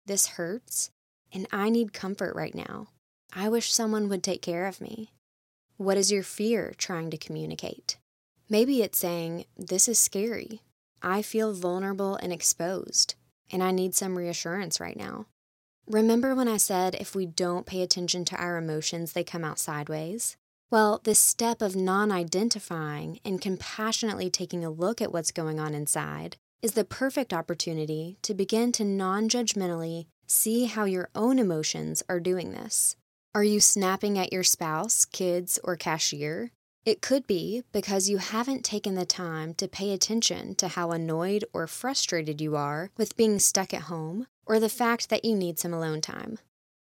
this 0.06 0.28
hurts, 0.28 0.90
and 1.32 1.48
I 1.52 1.70
need 1.70 1.94
comfort 1.94 2.36
right 2.36 2.56
now. 2.56 2.88
I 3.38 3.50
wish 3.50 3.74
someone 3.74 4.08
would 4.08 4.24
take 4.24 4.42
care 4.42 4.66
of 4.66 4.80
me. 4.80 5.12
What 5.76 5.98
is 5.98 6.10
your 6.10 6.24
fear 6.24 6.74
trying 6.78 7.10
to 7.10 7.18
communicate? 7.18 7.98
Maybe 8.48 8.82
it's 8.82 8.98
saying, 8.98 9.44
This 9.58 9.90
is 9.90 10.00
scary. 10.00 10.62
I 11.02 11.22
feel 11.22 11.52
vulnerable 11.52 12.16
and 12.16 12.32
exposed, 12.32 13.16
and 13.52 13.62
I 13.62 13.72
need 13.72 13.94
some 13.94 14.18
reassurance 14.18 14.80
right 14.80 14.96
now. 14.96 15.26
Remember 15.86 16.34
when 16.34 16.48
I 16.48 16.56
said 16.56 16.96
if 16.96 17.14
we 17.14 17.26
don't 17.26 17.66
pay 17.66 17.82
attention 17.82 18.24
to 18.26 18.38
our 18.38 18.56
emotions, 18.56 19.12
they 19.12 19.26
come 19.26 19.44
out 19.44 19.60
sideways? 19.60 20.38
Well, 20.72 21.02
this 21.04 21.20
step 21.20 21.62
of 21.62 21.76
non 21.76 22.14
identifying 22.14 23.20
and 23.26 23.42
compassionately 23.42 24.30
taking 24.30 24.64
a 24.64 24.70
look 24.70 25.02
at 25.02 25.12
what's 25.12 25.32
going 25.32 25.60
on 25.60 25.76
inside 25.76 26.38
is 26.62 26.72
the 26.72 26.86
perfect 26.86 27.34
opportunity 27.34 28.18
to 28.22 28.34
begin 28.34 28.72
to 28.72 28.86
non 28.86 29.28
judgmentally 29.28 30.06
see 30.26 30.66
how 30.66 30.86
your 30.86 31.10
own 31.14 31.38
emotions 31.38 32.02
are 32.08 32.22
doing 32.22 32.52
this. 32.52 32.96
Are 33.36 33.44
you 33.44 33.60
snapping 33.60 34.18
at 34.18 34.32
your 34.32 34.44
spouse, 34.44 35.04
kids, 35.04 35.60
or 35.62 35.76
cashier? 35.76 36.52
It 36.86 37.02
could 37.02 37.28
be 37.28 37.64
because 37.74 38.08
you 38.08 38.20
haven't 38.20 38.64
taken 38.64 38.96
the 38.96 39.06
time 39.06 39.54
to 39.56 39.68
pay 39.68 39.92
attention 39.92 40.56
to 40.56 40.70
how 40.70 40.92
annoyed 40.92 41.44
or 41.52 41.68
frustrated 41.68 42.40
you 42.40 42.56
are 42.56 42.92
with 42.96 43.18
being 43.18 43.40
stuck 43.40 43.74
at 43.74 43.92
home 43.92 44.28
or 44.46 44.58
the 44.58 44.70
fact 44.70 45.10
that 45.10 45.26
you 45.26 45.36
need 45.36 45.60
some 45.60 45.74
alone 45.74 46.00
time. 46.00 46.40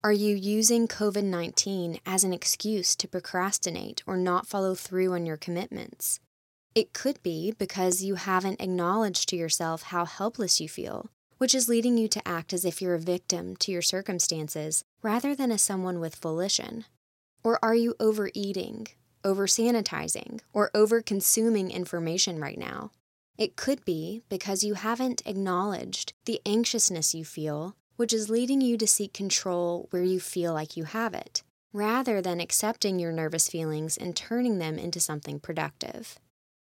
Are 0.02 0.14
you 0.14 0.34
using 0.34 0.88
COVID 0.88 1.24
19 1.24 2.00
as 2.06 2.24
an 2.24 2.32
excuse 2.32 2.96
to 2.96 3.06
procrastinate 3.06 4.02
or 4.06 4.16
not 4.16 4.46
follow 4.46 4.74
through 4.74 5.12
on 5.12 5.26
your 5.26 5.36
commitments? 5.36 6.20
It 6.74 6.94
could 6.94 7.22
be 7.22 7.52
because 7.52 8.02
you 8.02 8.14
haven't 8.14 8.62
acknowledged 8.62 9.28
to 9.28 9.36
yourself 9.36 9.82
how 9.82 10.06
helpless 10.06 10.58
you 10.58 10.70
feel, 10.70 11.10
which 11.40 11.54
is 11.54 11.68
leading 11.68 11.98
you 11.98 12.06
to 12.06 12.26
act 12.26 12.52
as 12.52 12.64
if 12.64 12.80
you're 12.80 12.94
a 12.94 13.00
victim 13.00 13.56
to 13.56 13.72
your 13.72 13.82
circumstances 13.82 14.84
rather 15.02 15.34
than 15.34 15.50
as 15.50 15.62
someone 15.62 15.98
with 15.98 16.14
volition. 16.14 16.84
Or 17.42 17.58
are 17.64 17.74
you 17.74 17.94
overeating 17.98 18.86
over 19.24 19.46
sanitizing, 19.46 20.40
or 20.52 20.70
over 20.74 21.02
consuming 21.02 21.70
information 21.70 22.40
right 22.40 22.58
now. 22.58 22.90
It 23.36 23.56
could 23.56 23.84
be 23.84 24.22
because 24.28 24.64
you 24.64 24.74
haven't 24.74 25.22
acknowledged 25.24 26.12
the 26.26 26.40
anxiousness 26.44 27.14
you 27.14 27.24
feel, 27.24 27.76
which 27.96 28.12
is 28.12 28.30
leading 28.30 28.60
you 28.60 28.76
to 28.78 28.86
seek 28.86 29.12
control 29.12 29.86
where 29.90 30.02
you 30.02 30.20
feel 30.20 30.52
like 30.52 30.76
you 30.76 30.84
have 30.84 31.14
it, 31.14 31.42
rather 31.72 32.20
than 32.20 32.40
accepting 32.40 32.98
your 32.98 33.12
nervous 33.12 33.48
feelings 33.48 33.96
and 33.96 34.16
turning 34.16 34.58
them 34.58 34.78
into 34.78 35.00
something 35.00 35.38
productive. 35.38 36.18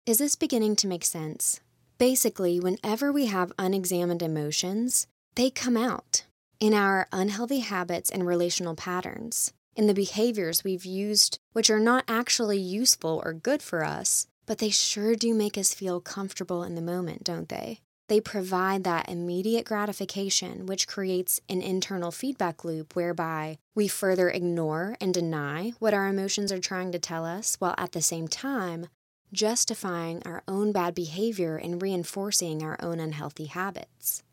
Is 0.05 0.17
this 0.17 0.35
beginning 0.35 0.75
to 0.77 0.87
make 0.87 1.05
sense? 1.05 1.59
Basically, 2.01 2.59
whenever 2.59 3.11
we 3.11 3.27
have 3.27 3.51
unexamined 3.59 4.23
emotions, 4.23 5.05
they 5.35 5.51
come 5.51 5.77
out 5.77 6.23
in 6.59 6.73
our 6.73 7.07
unhealthy 7.11 7.59
habits 7.59 8.09
and 8.09 8.25
relational 8.25 8.73
patterns 8.73 9.53
in 9.75 9.85
the 9.85 9.93
behaviors 9.93 10.63
we've 10.63 10.83
used, 10.83 11.37
which 11.53 11.69
are 11.69 11.79
not 11.79 12.03
actually 12.07 12.57
useful 12.57 13.21
or 13.23 13.33
good 13.33 13.61
for 13.61 13.85
us, 13.85 14.25
but 14.47 14.57
they 14.57 14.71
sure 14.71 15.13
do 15.13 15.31
make 15.35 15.59
us 15.59 15.75
feel 15.75 16.01
comfortable 16.01 16.63
in 16.63 16.73
the 16.73 16.81
moment, 16.81 17.23
don't 17.23 17.49
they? 17.49 17.81
They 18.07 18.19
provide 18.19 18.83
that 18.83 19.07
immediate 19.07 19.67
gratification, 19.67 20.65
which 20.65 20.87
creates 20.87 21.39
an 21.49 21.61
internal 21.61 22.09
feedback 22.09 22.65
loop 22.65 22.95
whereby 22.95 23.59
we 23.75 23.87
further 23.87 24.27
ignore 24.27 24.97
and 24.99 25.13
deny 25.13 25.73
what 25.77 25.93
our 25.93 26.07
emotions 26.07 26.51
are 26.51 26.59
trying 26.59 26.91
to 26.93 26.99
tell 26.99 27.25
us, 27.25 27.57
while 27.59 27.75
at 27.77 27.91
the 27.91 28.01
same 28.01 28.27
time 28.27 28.87
justifying 29.33 30.21
our 30.25 30.43
own 30.47 30.71
bad 30.71 30.95
behavior 30.95 31.55
and 31.57 31.81
reinforcing 31.81 32.63
our 32.63 32.77
own 32.81 32.99
unhealthy 32.99 33.45
habits. 33.45 34.23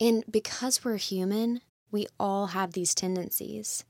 And 0.00 0.24
because 0.30 0.84
we're 0.84 0.96
human, 0.96 1.60
we 1.90 2.06
all 2.18 2.48
have 2.48 2.72
these 2.72 2.94
tendencies. 2.94 3.84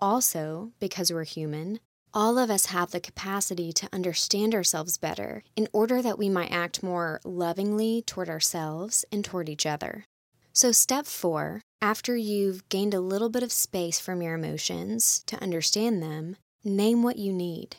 Also, 0.00 0.72
because 0.80 1.12
we're 1.12 1.24
human, 1.24 1.78
all 2.14 2.38
of 2.38 2.50
us 2.50 2.66
have 2.66 2.90
the 2.90 3.00
capacity 3.00 3.72
to 3.72 3.88
understand 3.92 4.54
ourselves 4.54 4.98
better 4.98 5.42
in 5.56 5.68
order 5.72 6.02
that 6.02 6.18
we 6.18 6.28
might 6.28 6.50
act 6.50 6.82
more 6.82 7.20
lovingly 7.24 8.02
toward 8.02 8.28
ourselves 8.28 9.04
and 9.10 9.24
toward 9.24 9.48
each 9.48 9.64
other. 9.64 10.04
So, 10.52 10.72
step 10.72 11.06
four, 11.06 11.62
after 11.80 12.14
you've 12.14 12.68
gained 12.68 12.92
a 12.92 13.00
little 13.00 13.30
bit 13.30 13.42
of 13.42 13.50
space 13.50 13.98
from 13.98 14.20
your 14.20 14.34
emotions 14.34 15.22
to 15.26 15.40
understand 15.42 16.02
them, 16.02 16.36
name 16.62 17.02
what 17.02 17.16
you 17.16 17.32
need. 17.32 17.76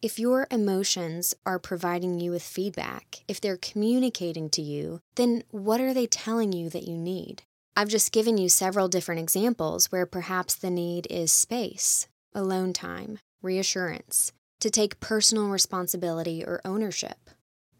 If 0.00 0.16
your 0.16 0.46
emotions 0.52 1.34
are 1.44 1.58
providing 1.58 2.20
you 2.20 2.30
with 2.30 2.44
feedback, 2.44 3.24
if 3.26 3.40
they're 3.40 3.56
communicating 3.56 4.48
to 4.50 4.62
you, 4.62 5.00
then 5.16 5.42
what 5.50 5.80
are 5.80 5.92
they 5.92 6.06
telling 6.06 6.52
you 6.52 6.70
that 6.70 6.86
you 6.86 6.96
need? 6.96 7.42
I've 7.76 7.88
just 7.88 8.12
given 8.12 8.38
you 8.38 8.48
several 8.48 8.86
different 8.86 9.20
examples 9.20 9.90
where 9.90 10.06
perhaps 10.06 10.54
the 10.54 10.70
need 10.70 11.08
is 11.10 11.32
space, 11.32 12.06
alone 12.32 12.72
time, 12.72 13.18
reassurance, 13.42 14.30
to 14.60 14.70
take 14.70 15.00
personal 15.00 15.48
responsibility 15.48 16.44
or 16.44 16.60
ownership. 16.64 17.30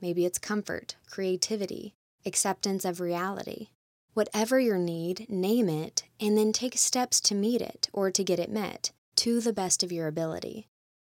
Maybe 0.01 0.27
it's 0.27 0.41
comfort, 0.41 0.97
creativity, 1.09 1.95
acceptance 2.27 2.85
of 2.85 2.99
reality. 2.99 3.69
Whatever 4.15 4.59
your 4.59 4.79
need, 4.79 5.31
name 5.31 5.69
it, 5.69 6.03
and 6.19 6.37
then 6.37 6.53
take 6.53 6.79
steps 6.79 7.21
to 7.21 7.37
meet 7.37 7.61
it 7.61 7.89
or 7.93 8.11
to 8.11 8.25
get 8.25 8.41
it 8.41 8.51
met 8.51 8.91
to 9.15 9.41
the 9.41 9.53
best 9.53 9.85
of 9.85 9.93
your 9.93 10.09
ability. 10.09 10.67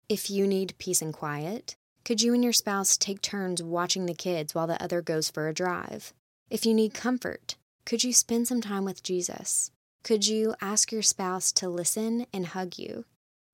If 0.09 0.31
you 0.31 0.47
need 0.47 0.73
peace 0.79 1.03
and 1.03 1.13
quiet, 1.13 1.75
could 2.03 2.19
you 2.19 2.33
and 2.33 2.43
your 2.43 2.51
spouse 2.51 2.97
take 2.97 3.21
turns 3.21 3.61
watching 3.61 4.07
the 4.07 4.15
kids 4.15 4.55
while 4.55 4.65
the 4.65 4.81
other 4.83 5.03
goes 5.03 5.29
for 5.29 5.47
a 5.47 5.53
drive? 5.53 6.13
If 6.49 6.65
you 6.65 6.73
need 6.73 6.95
comfort, 6.95 7.57
could 7.85 8.03
you 8.03 8.11
spend 8.11 8.47
some 8.47 8.59
time 8.59 8.85
with 8.85 9.03
Jesus? 9.03 9.69
Could 10.03 10.25
you 10.25 10.55
ask 10.61 10.91
your 10.91 11.03
spouse 11.03 11.51
to 11.51 11.69
listen 11.69 12.25
and 12.33 12.47
hug 12.47 12.79
you? 12.79 13.05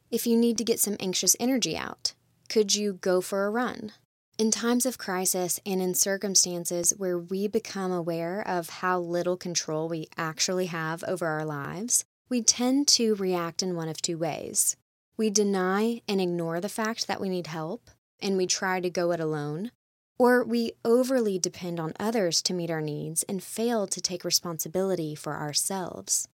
If 0.09 0.25
you 0.25 0.37
need 0.37 0.57
to 0.59 0.63
get 0.63 0.79
some 0.79 0.95
anxious 0.97 1.35
energy 1.41 1.75
out, 1.75 2.13
could 2.47 2.73
you 2.73 2.93
go 2.93 3.19
for 3.19 3.45
a 3.45 3.49
run? 3.49 3.91
In 4.37 4.49
times 4.49 4.85
of 4.85 4.97
crisis 4.97 5.59
and 5.65 5.81
in 5.81 5.93
circumstances 5.93 6.93
where 6.97 7.17
we 7.17 7.49
become 7.49 7.91
aware 7.91 8.41
of 8.47 8.69
how 8.69 8.97
little 8.97 9.35
control 9.35 9.89
we 9.89 10.07
actually 10.15 10.67
have 10.67 11.03
over 11.05 11.27
our 11.27 11.43
lives, 11.43 12.05
we 12.29 12.41
tend 12.41 12.87
to 12.87 13.15
react 13.15 13.61
in 13.61 13.75
one 13.75 13.89
of 13.89 14.01
two 14.01 14.17
ways. 14.17 14.77
We 15.17 15.29
deny 15.29 16.01
and 16.07 16.19
ignore 16.19 16.59
the 16.59 16.69
fact 16.69 17.07
that 17.07 17.21
we 17.21 17.29
need 17.29 17.47
help, 17.47 17.89
and 18.21 18.35
we 18.37 18.47
try 18.47 18.79
to 18.79 18.89
go 18.89 19.11
it 19.11 19.19
alone, 19.19 19.71
or 20.17 20.43
we 20.43 20.73
overly 20.83 21.39
depend 21.39 21.79
on 21.79 21.93
others 21.99 22.41
to 22.43 22.53
meet 22.53 22.71
our 22.71 22.81
needs 22.81 23.23
and 23.23 23.43
fail 23.43 23.87
to 23.87 24.01
take 24.01 24.25
responsibility 24.25 25.15
for 25.15 25.35
ourselves. 25.35 26.27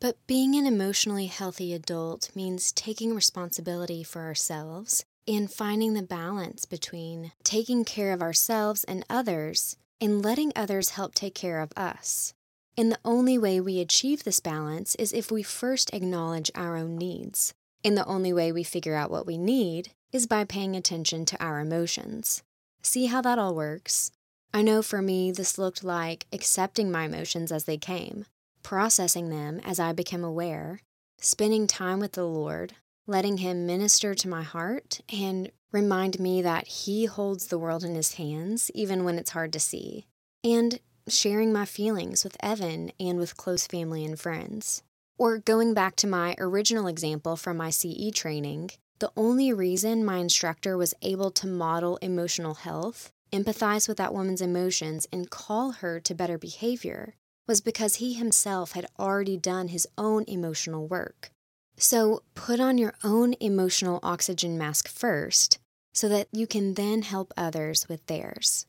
But 0.00 0.16
being 0.28 0.54
an 0.54 0.66
emotionally 0.66 1.26
healthy 1.26 1.74
adult 1.74 2.30
means 2.36 2.70
taking 2.70 3.14
responsibility 3.14 4.04
for 4.04 4.22
ourselves 4.22 5.04
and 5.26 5.50
finding 5.50 5.94
the 5.94 6.02
balance 6.02 6.64
between 6.64 7.32
taking 7.42 7.84
care 7.84 8.12
of 8.12 8.22
ourselves 8.22 8.84
and 8.84 9.04
others 9.10 9.76
and 10.00 10.24
letting 10.24 10.52
others 10.54 10.90
help 10.90 11.14
take 11.14 11.34
care 11.34 11.60
of 11.60 11.72
us. 11.76 12.32
And 12.76 12.92
the 12.92 13.00
only 13.04 13.36
way 13.36 13.60
we 13.60 13.80
achieve 13.80 14.22
this 14.22 14.38
balance 14.38 14.94
is 14.94 15.12
if 15.12 15.32
we 15.32 15.42
first 15.42 15.92
acknowledge 15.92 16.52
our 16.54 16.76
own 16.76 16.96
needs. 16.96 17.52
And 17.84 17.96
the 17.96 18.06
only 18.06 18.32
way 18.32 18.52
we 18.52 18.64
figure 18.64 18.94
out 18.94 19.10
what 19.10 19.26
we 19.26 19.38
need 19.38 19.90
is 20.12 20.26
by 20.26 20.44
paying 20.44 20.74
attention 20.74 21.24
to 21.26 21.42
our 21.42 21.60
emotions. 21.60 22.42
See 22.82 23.06
how 23.06 23.20
that 23.22 23.38
all 23.38 23.54
works? 23.54 24.10
I 24.52 24.62
know 24.62 24.82
for 24.82 25.02
me, 25.02 25.30
this 25.30 25.58
looked 25.58 25.84
like 25.84 26.26
accepting 26.32 26.90
my 26.90 27.04
emotions 27.04 27.52
as 27.52 27.64
they 27.64 27.76
came, 27.76 28.24
processing 28.62 29.28
them 29.28 29.60
as 29.64 29.78
I 29.78 29.92
became 29.92 30.24
aware, 30.24 30.80
spending 31.20 31.66
time 31.66 32.00
with 32.00 32.12
the 32.12 32.24
Lord, 32.26 32.74
letting 33.06 33.38
Him 33.38 33.66
minister 33.66 34.14
to 34.14 34.28
my 34.28 34.42
heart 34.42 35.00
and 35.12 35.50
remind 35.70 36.18
me 36.18 36.40
that 36.42 36.66
He 36.66 37.04
holds 37.04 37.48
the 37.48 37.58
world 37.58 37.84
in 37.84 37.94
His 37.94 38.14
hands, 38.14 38.70
even 38.74 39.04
when 39.04 39.18
it's 39.18 39.30
hard 39.30 39.52
to 39.52 39.60
see, 39.60 40.06
and 40.42 40.80
sharing 41.08 41.52
my 41.52 41.64
feelings 41.64 42.24
with 42.24 42.36
Evan 42.40 42.92
and 42.98 43.18
with 43.18 43.36
close 43.36 43.66
family 43.66 44.04
and 44.04 44.18
friends. 44.18 44.82
Or 45.18 45.38
going 45.38 45.74
back 45.74 45.96
to 45.96 46.06
my 46.06 46.36
original 46.38 46.86
example 46.86 47.36
from 47.36 47.56
my 47.56 47.70
CE 47.70 48.12
training, 48.14 48.70
the 49.00 49.10
only 49.16 49.52
reason 49.52 50.04
my 50.04 50.18
instructor 50.18 50.76
was 50.76 50.94
able 51.02 51.32
to 51.32 51.48
model 51.48 51.96
emotional 51.96 52.54
health, 52.54 53.10
empathize 53.32 53.88
with 53.88 53.96
that 53.96 54.14
woman's 54.14 54.40
emotions, 54.40 55.08
and 55.12 55.28
call 55.28 55.72
her 55.72 55.98
to 55.98 56.14
better 56.14 56.38
behavior 56.38 57.16
was 57.48 57.60
because 57.60 57.96
he 57.96 58.12
himself 58.12 58.72
had 58.72 58.86
already 58.96 59.36
done 59.36 59.68
his 59.68 59.88
own 59.96 60.24
emotional 60.28 60.86
work. 60.86 61.30
So 61.76 62.22
put 62.34 62.60
on 62.60 62.78
your 62.78 62.94
own 63.02 63.34
emotional 63.40 63.98
oxygen 64.04 64.56
mask 64.56 64.86
first 64.86 65.58
so 65.92 66.08
that 66.10 66.28
you 66.30 66.46
can 66.46 66.74
then 66.74 67.02
help 67.02 67.32
others 67.36 67.88
with 67.88 68.06
theirs. 68.06 68.66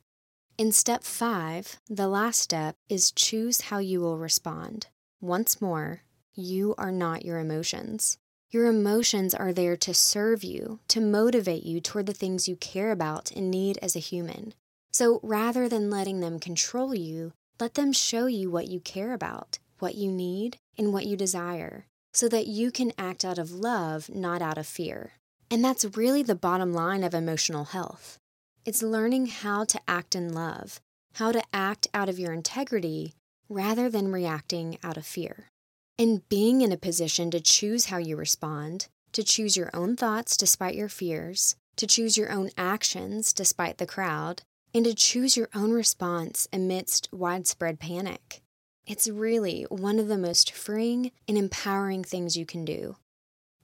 In 0.57 0.71
step 0.71 1.03
five, 1.03 1.79
the 1.87 2.07
last 2.07 2.39
step 2.39 2.75
is 2.89 3.11
choose 3.11 3.61
how 3.61 3.77
you 3.77 4.01
will 4.01 4.17
respond. 4.17 4.87
Once 5.21 5.61
more, 5.61 6.01
you 6.35 6.75
are 6.77 6.91
not 6.91 7.25
your 7.25 7.39
emotions. 7.39 8.17
Your 8.51 8.65
emotions 8.65 9.33
are 9.35 9.53
there 9.53 9.77
to 9.77 9.93
serve 9.93 10.43
you, 10.43 10.79
to 10.87 10.99
motivate 10.99 11.63
you 11.63 11.79
toward 11.79 12.07
the 12.07 12.13
things 12.13 12.47
you 12.47 12.55
care 12.55 12.91
about 12.91 13.31
and 13.31 13.51
need 13.51 13.77
as 13.81 13.95
a 13.95 13.99
human. 13.99 14.53
So 14.91 15.19
rather 15.21 15.69
than 15.69 15.89
letting 15.91 16.19
them 16.19 16.39
control 16.39 16.95
you, 16.95 17.33
let 17.59 17.75
them 17.75 17.93
show 17.93 18.25
you 18.25 18.49
what 18.49 18.67
you 18.67 18.79
care 18.79 19.13
about, 19.13 19.59
what 19.79 19.95
you 19.95 20.11
need, 20.11 20.57
and 20.77 20.91
what 20.91 21.05
you 21.05 21.15
desire, 21.15 21.85
so 22.11 22.27
that 22.29 22.47
you 22.47 22.71
can 22.71 22.93
act 22.97 23.23
out 23.23 23.37
of 23.37 23.51
love, 23.51 24.09
not 24.09 24.41
out 24.41 24.57
of 24.57 24.65
fear. 24.65 25.13
And 25.51 25.63
that's 25.63 25.97
really 25.97 26.23
the 26.23 26.35
bottom 26.35 26.73
line 26.73 27.03
of 27.03 27.13
emotional 27.13 27.65
health. 27.65 28.17
It's 28.65 28.81
learning 28.81 29.27
how 29.27 29.63
to 29.65 29.79
act 29.87 30.15
in 30.15 30.33
love, 30.33 30.79
how 31.13 31.31
to 31.31 31.43
act 31.53 31.87
out 31.93 32.09
of 32.09 32.17
your 32.17 32.33
integrity 32.33 33.13
rather 33.47 33.89
than 33.89 34.11
reacting 34.11 34.77
out 34.83 34.97
of 34.97 35.05
fear. 35.05 35.49
And 35.99 36.27
being 36.29 36.61
in 36.61 36.71
a 36.71 36.77
position 36.77 37.29
to 37.31 37.41
choose 37.41 37.87
how 37.87 37.97
you 37.97 38.15
respond, 38.15 38.87
to 39.11 39.21
choose 39.21 39.57
your 39.57 39.69
own 39.73 39.97
thoughts 39.97 40.37
despite 40.37 40.73
your 40.73 40.87
fears, 40.87 41.57
to 41.75 41.85
choose 41.85 42.17
your 42.17 42.31
own 42.31 42.51
actions 42.57 43.33
despite 43.33 43.79
the 43.79 43.85
crowd, 43.85 44.43
and 44.73 44.85
to 44.85 44.93
choose 44.95 45.35
your 45.35 45.49
own 45.53 45.73
response 45.73 46.47
amidst 46.53 47.09
widespread 47.11 47.81
panic. 47.81 48.41
It's 48.87 49.09
really 49.09 49.63
one 49.63 49.99
of 49.99 50.07
the 50.07 50.17
most 50.17 50.53
freeing 50.53 51.11
and 51.27 51.37
empowering 51.37 52.05
things 52.05 52.37
you 52.37 52.45
can 52.45 52.63
do. 52.63 52.95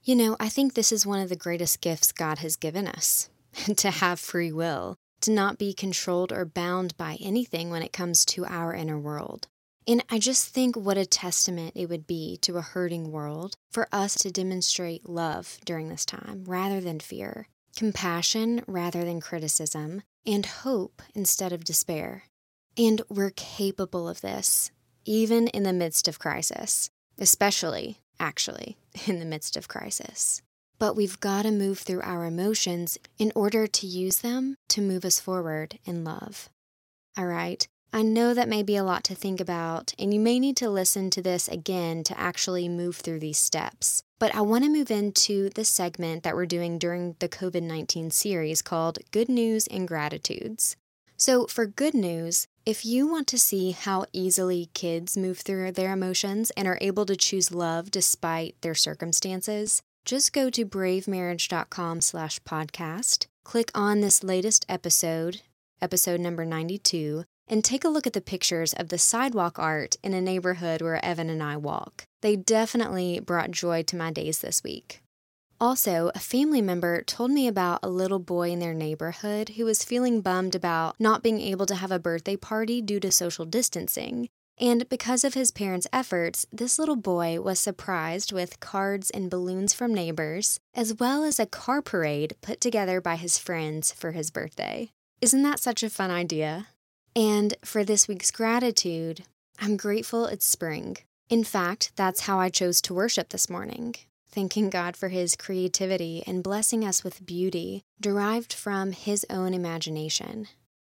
You 0.02 0.14
know, 0.14 0.36
I 0.38 0.50
think 0.50 0.74
this 0.74 0.92
is 0.92 1.06
one 1.06 1.20
of 1.20 1.30
the 1.30 1.36
greatest 1.36 1.80
gifts 1.80 2.12
God 2.12 2.40
has 2.40 2.56
given 2.56 2.86
us 2.86 3.30
to 3.76 3.90
have 3.90 4.20
free 4.20 4.52
will, 4.52 4.96
to 5.22 5.30
not 5.30 5.56
be 5.56 5.72
controlled 5.72 6.32
or 6.32 6.44
bound 6.44 6.98
by 6.98 7.16
anything 7.18 7.70
when 7.70 7.82
it 7.82 7.94
comes 7.94 8.26
to 8.26 8.44
our 8.44 8.74
inner 8.74 8.98
world. 8.98 9.48
And 9.88 10.02
I 10.10 10.18
just 10.18 10.52
think 10.52 10.76
what 10.76 10.98
a 10.98 11.06
testament 11.06 11.72
it 11.76 11.88
would 11.88 12.06
be 12.06 12.38
to 12.38 12.56
a 12.56 12.62
hurting 12.62 13.12
world 13.12 13.56
for 13.70 13.88
us 13.92 14.16
to 14.16 14.32
demonstrate 14.32 15.08
love 15.08 15.58
during 15.64 15.88
this 15.88 16.04
time 16.04 16.44
rather 16.44 16.80
than 16.80 16.98
fear, 16.98 17.46
compassion 17.76 18.62
rather 18.66 19.04
than 19.04 19.20
criticism, 19.20 20.02
and 20.26 20.44
hope 20.44 21.02
instead 21.14 21.52
of 21.52 21.64
despair. 21.64 22.24
And 22.76 23.00
we're 23.08 23.30
capable 23.30 24.08
of 24.08 24.22
this, 24.22 24.72
even 25.04 25.46
in 25.48 25.62
the 25.62 25.72
midst 25.72 26.08
of 26.08 26.18
crisis, 26.18 26.90
especially, 27.18 28.00
actually, 28.18 28.76
in 29.06 29.20
the 29.20 29.24
midst 29.24 29.56
of 29.56 29.68
crisis. 29.68 30.42
But 30.78 30.96
we've 30.96 31.20
got 31.20 31.42
to 31.42 31.52
move 31.52 31.78
through 31.78 32.02
our 32.02 32.26
emotions 32.26 32.98
in 33.18 33.32
order 33.34 33.66
to 33.68 33.86
use 33.86 34.18
them 34.18 34.56
to 34.68 34.82
move 34.82 35.04
us 35.04 35.20
forward 35.20 35.78
in 35.86 36.02
love. 36.04 36.50
All 37.16 37.24
right, 37.24 37.66
I 37.96 38.02
know 38.02 38.34
that 38.34 38.50
may 38.50 38.62
be 38.62 38.76
a 38.76 38.84
lot 38.84 39.04
to 39.04 39.14
think 39.14 39.40
about, 39.40 39.94
and 39.98 40.12
you 40.12 40.20
may 40.20 40.38
need 40.38 40.58
to 40.58 40.68
listen 40.68 41.08
to 41.08 41.22
this 41.22 41.48
again 41.48 42.04
to 42.04 42.20
actually 42.20 42.68
move 42.68 42.96
through 42.96 43.20
these 43.20 43.38
steps. 43.38 44.02
But 44.18 44.34
I 44.34 44.42
want 44.42 44.64
to 44.64 44.70
move 44.70 44.90
into 44.90 45.48
the 45.48 45.64
segment 45.64 46.22
that 46.22 46.34
we're 46.34 46.44
doing 46.44 46.76
during 46.76 47.16
the 47.20 47.28
COVID 47.30 47.62
19 47.62 48.10
series 48.10 48.60
called 48.60 48.98
Good 49.12 49.30
News 49.30 49.66
and 49.68 49.88
Gratitudes. 49.88 50.76
So, 51.16 51.46
for 51.46 51.64
good 51.64 51.94
news, 51.94 52.46
if 52.66 52.84
you 52.84 53.06
want 53.06 53.28
to 53.28 53.38
see 53.38 53.70
how 53.70 54.04
easily 54.12 54.68
kids 54.74 55.16
move 55.16 55.38
through 55.38 55.72
their 55.72 55.94
emotions 55.94 56.52
and 56.54 56.68
are 56.68 56.76
able 56.82 57.06
to 57.06 57.16
choose 57.16 57.50
love 57.50 57.90
despite 57.90 58.60
their 58.60 58.74
circumstances, 58.74 59.80
just 60.04 60.34
go 60.34 60.50
to 60.50 60.66
bravemarriage.com 60.66 62.02
slash 62.02 62.40
podcast, 62.40 63.24
click 63.42 63.70
on 63.74 64.02
this 64.02 64.22
latest 64.22 64.66
episode, 64.68 65.40
episode 65.80 66.20
number 66.20 66.44
92, 66.44 67.24
and 67.48 67.64
take 67.64 67.84
a 67.84 67.88
look 67.88 68.06
at 68.06 68.12
the 68.12 68.20
pictures 68.20 68.72
of 68.72 68.88
the 68.88 68.98
sidewalk 68.98 69.58
art 69.58 69.96
in 70.02 70.14
a 70.14 70.20
neighborhood 70.20 70.82
where 70.82 71.04
Evan 71.04 71.30
and 71.30 71.42
I 71.42 71.56
walk. 71.56 72.04
They 72.22 72.36
definitely 72.36 73.20
brought 73.20 73.50
joy 73.50 73.82
to 73.84 73.96
my 73.96 74.10
days 74.10 74.40
this 74.40 74.62
week. 74.62 75.02
Also, 75.58 76.10
a 76.14 76.18
family 76.18 76.60
member 76.60 77.02
told 77.02 77.30
me 77.30 77.48
about 77.48 77.80
a 77.82 77.88
little 77.88 78.18
boy 78.18 78.50
in 78.50 78.58
their 78.58 78.74
neighborhood 78.74 79.50
who 79.50 79.64
was 79.64 79.84
feeling 79.84 80.20
bummed 80.20 80.54
about 80.54 80.96
not 80.98 81.22
being 81.22 81.40
able 81.40 81.64
to 81.66 81.74
have 81.74 81.90
a 81.90 81.98
birthday 81.98 82.36
party 82.36 82.82
due 82.82 83.00
to 83.00 83.10
social 83.10 83.46
distancing. 83.46 84.28
And 84.58 84.88
because 84.88 85.24
of 85.24 85.34
his 85.34 85.50
parents' 85.50 85.86
efforts, 85.92 86.46
this 86.52 86.78
little 86.78 86.96
boy 86.96 87.40
was 87.40 87.58
surprised 87.58 88.32
with 88.32 88.60
cards 88.60 89.10
and 89.10 89.30
balloons 89.30 89.72
from 89.74 89.94
neighbors, 89.94 90.58
as 90.74 90.94
well 90.94 91.24
as 91.24 91.38
a 91.38 91.46
car 91.46 91.82
parade 91.82 92.36
put 92.42 92.60
together 92.60 93.00
by 93.00 93.16
his 93.16 93.38
friends 93.38 93.92
for 93.92 94.12
his 94.12 94.30
birthday. 94.30 94.90
Isn't 95.20 95.42
that 95.42 95.60
such 95.60 95.82
a 95.82 95.90
fun 95.90 96.10
idea? 96.10 96.68
And 97.16 97.54
for 97.64 97.82
this 97.82 98.06
week's 98.06 98.30
gratitude, 98.30 99.24
I'm 99.58 99.78
grateful 99.78 100.26
it's 100.26 100.44
spring. 100.44 100.98
In 101.30 101.44
fact, 101.44 101.92
that's 101.96 102.20
how 102.20 102.38
I 102.38 102.50
chose 102.50 102.82
to 102.82 102.94
worship 102.94 103.30
this 103.30 103.48
morning, 103.48 103.94
thanking 104.28 104.68
God 104.68 104.98
for 104.98 105.08
His 105.08 105.34
creativity 105.34 106.22
and 106.26 106.42
blessing 106.42 106.84
us 106.84 107.02
with 107.02 107.24
beauty 107.24 107.84
derived 107.98 108.52
from 108.52 108.92
His 108.92 109.24
own 109.30 109.54
imagination. 109.54 110.48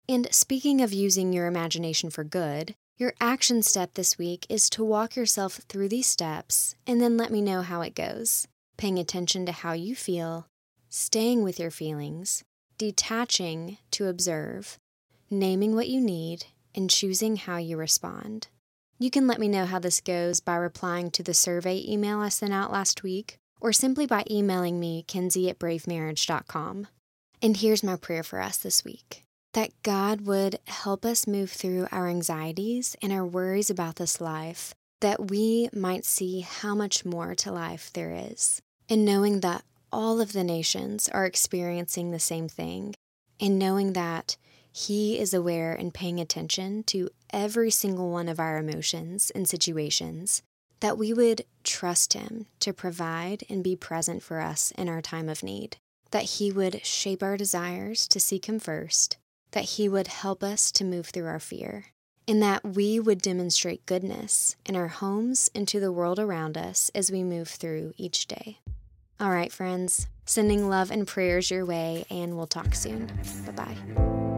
And 0.09 0.27
speaking 0.35 0.81
of 0.81 0.91
using 0.91 1.31
your 1.31 1.47
imagination 1.47 2.09
for 2.09 2.25
good, 2.25 2.75
your 2.97 3.13
action 3.21 3.63
step 3.63 3.93
this 3.93 4.17
week 4.17 4.45
is 4.49 4.69
to 4.71 4.83
walk 4.83 5.15
yourself 5.15 5.61
through 5.69 5.87
these 5.87 6.07
steps 6.07 6.75
and 6.85 6.99
then 6.99 7.15
let 7.15 7.31
me 7.31 7.41
know 7.41 7.61
how 7.61 7.79
it 7.79 7.95
goes, 7.95 8.45
paying 8.75 8.99
attention 8.99 9.45
to 9.45 9.53
how 9.53 9.71
you 9.71 9.95
feel, 9.95 10.47
staying 10.89 11.43
with 11.43 11.59
your 11.59 11.71
feelings, 11.71 12.43
detaching 12.77 13.77
to 13.91 14.07
observe, 14.07 14.77
naming 15.29 15.75
what 15.75 15.87
you 15.87 16.01
need, 16.01 16.45
and 16.75 16.89
choosing 16.89 17.35
how 17.35 17.57
you 17.57 17.77
respond. 17.77 18.47
You 18.97 19.09
can 19.09 19.27
let 19.27 19.39
me 19.39 19.47
know 19.47 19.65
how 19.65 19.79
this 19.79 20.01
goes 20.01 20.39
by 20.39 20.55
replying 20.55 21.09
to 21.11 21.23
the 21.23 21.33
survey 21.33 21.83
email 21.87 22.19
I 22.19 22.29
sent 22.29 22.53
out 22.53 22.71
last 22.71 23.01
week, 23.03 23.37
or 23.61 23.71
simply 23.71 24.05
by 24.05 24.23
emailing 24.29 24.79
me, 24.79 25.03
Kinsey 25.07 25.49
at 25.49 25.59
bravemarriage.com. 25.59 26.87
And 27.41 27.57
here's 27.57 27.83
my 27.83 27.95
prayer 27.95 28.23
for 28.23 28.41
us 28.41 28.57
this 28.57 28.83
week 28.83 29.23
that 29.53 29.71
God 29.81 30.21
would 30.21 30.59
help 30.67 31.03
us 31.05 31.25
move 31.25 31.49
through 31.49 31.87
our 31.91 32.07
anxieties 32.07 32.95
and 33.01 33.11
our 33.11 33.25
worries 33.25 33.69
about 33.69 33.95
this 33.95 34.21
life, 34.21 34.75
that 35.01 35.31
we 35.31 35.69
might 35.73 36.05
see 36.05 36.41
how 36.41 36.75
much 36.75 37.03
more 37.03 37.33
to 37.35 37.51
life 37.51 37.89
there 37.93 38.13
is, 38.13 38.61
and 38.89 39.05
knowing 39.05 39.39
that 39.39 39.63
all 39.91 40.21
of 40.21 40.33
the 40.33 40.43
nations 40.43 41.09
are 41.09 41.25
experiencing 41.25 42.11
the 42.11 42.19
same 42.19 42.47
thing, 42.47 42.93
and 43.39 43.57
knowing 43.57 43.93
that 43.93 44.37
he 44.71 45.19
is 45.19 45.33
aware 45.33 45.73
and 45.73 45.93
paying 45.93 46.19
attention 46.19 46.83
to 46.83 47.09
every 47.31 47.71
single 47.71 48.11
one 48.11 48.29
of 48.29 48.39
our 48.39 48.57
emotions 48.57 49.31
and 49.33 49.47
situations, 49.47 50.41
that 50.79 50.97
we 50.97 51.13
would 51.13 51.45
trust 51.63 52.13
Him 52.13 52.45
to 52.61 52.73
provide 52.73 53.43
and 53.49 53.63
be 53.63 53.75
present 53.75 54.23
for 54.23 54.39
us 54.39 54.71
in 54.77 54.87
our 54.87 55.01
time 55.01 55.29
of 55.29 55.43
need, 55.43 55.77
that 56.11 56.23
He 56.23 56.51
would 56.51 56.85
shape 56.85 57.21
our 57.21 57.37
desires 57.37 58.07
to 58.07 58.19
seek 58.19 58.47
Him 58.47 58.59
first, 58.59 59.17
that 59.51 59.65
He 59.65 59.89
would 59.89 60.07
help 60.07 60.43
us 60.43 60.71
to 60.73 60.85
move 60.85 61.07
through 61.07 61.27
our 61.27 61.39
fear, 61.39 61.87
and 62.27 62.41
that 62.41 62.63
we 62.63 62.99
would 62.99 63.21
demonstrate 63.21 63.85
goodness 63.85 64.55
in 64.65 64.75
our 64.75 64.87
homes 64.87 65.49
and 65.53 65.67
to 65.67 65.79
the 65.79 65.91
world 65.91 66.19
around 66.19 66.57
us 66.57 66.91
as 66.93 67.11
we 67.11 67.23
move 67.23 67.49
through 67.49 67.93
each 67.97 68.27
day. 68.27 68.59
All 69.19 69.31
right, 69.31 69.51
friends, 69.51 70.07
sending 70.25 70.69
love 70.69 70.91
and 70.91 71.05
prayers 71.05 71.51
your 71.51 71.65
way, 71.65 72.05
and 72.09 72.37
we'll 72.37 72.47
talk 72.47 72.73
soon. 72.73 73.07
Bye 73.45 73.51
bye. 73.51 74.28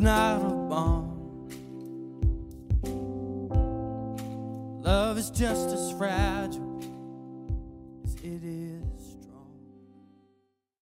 Not 0.00 0.40
a 0.40 0.48
bomb. 0.48 1.10
Love 4.82 5.18
is 5.18 5.30
just 5.30 5.68
as 5.68 5.92
fragile. 5.92 6.69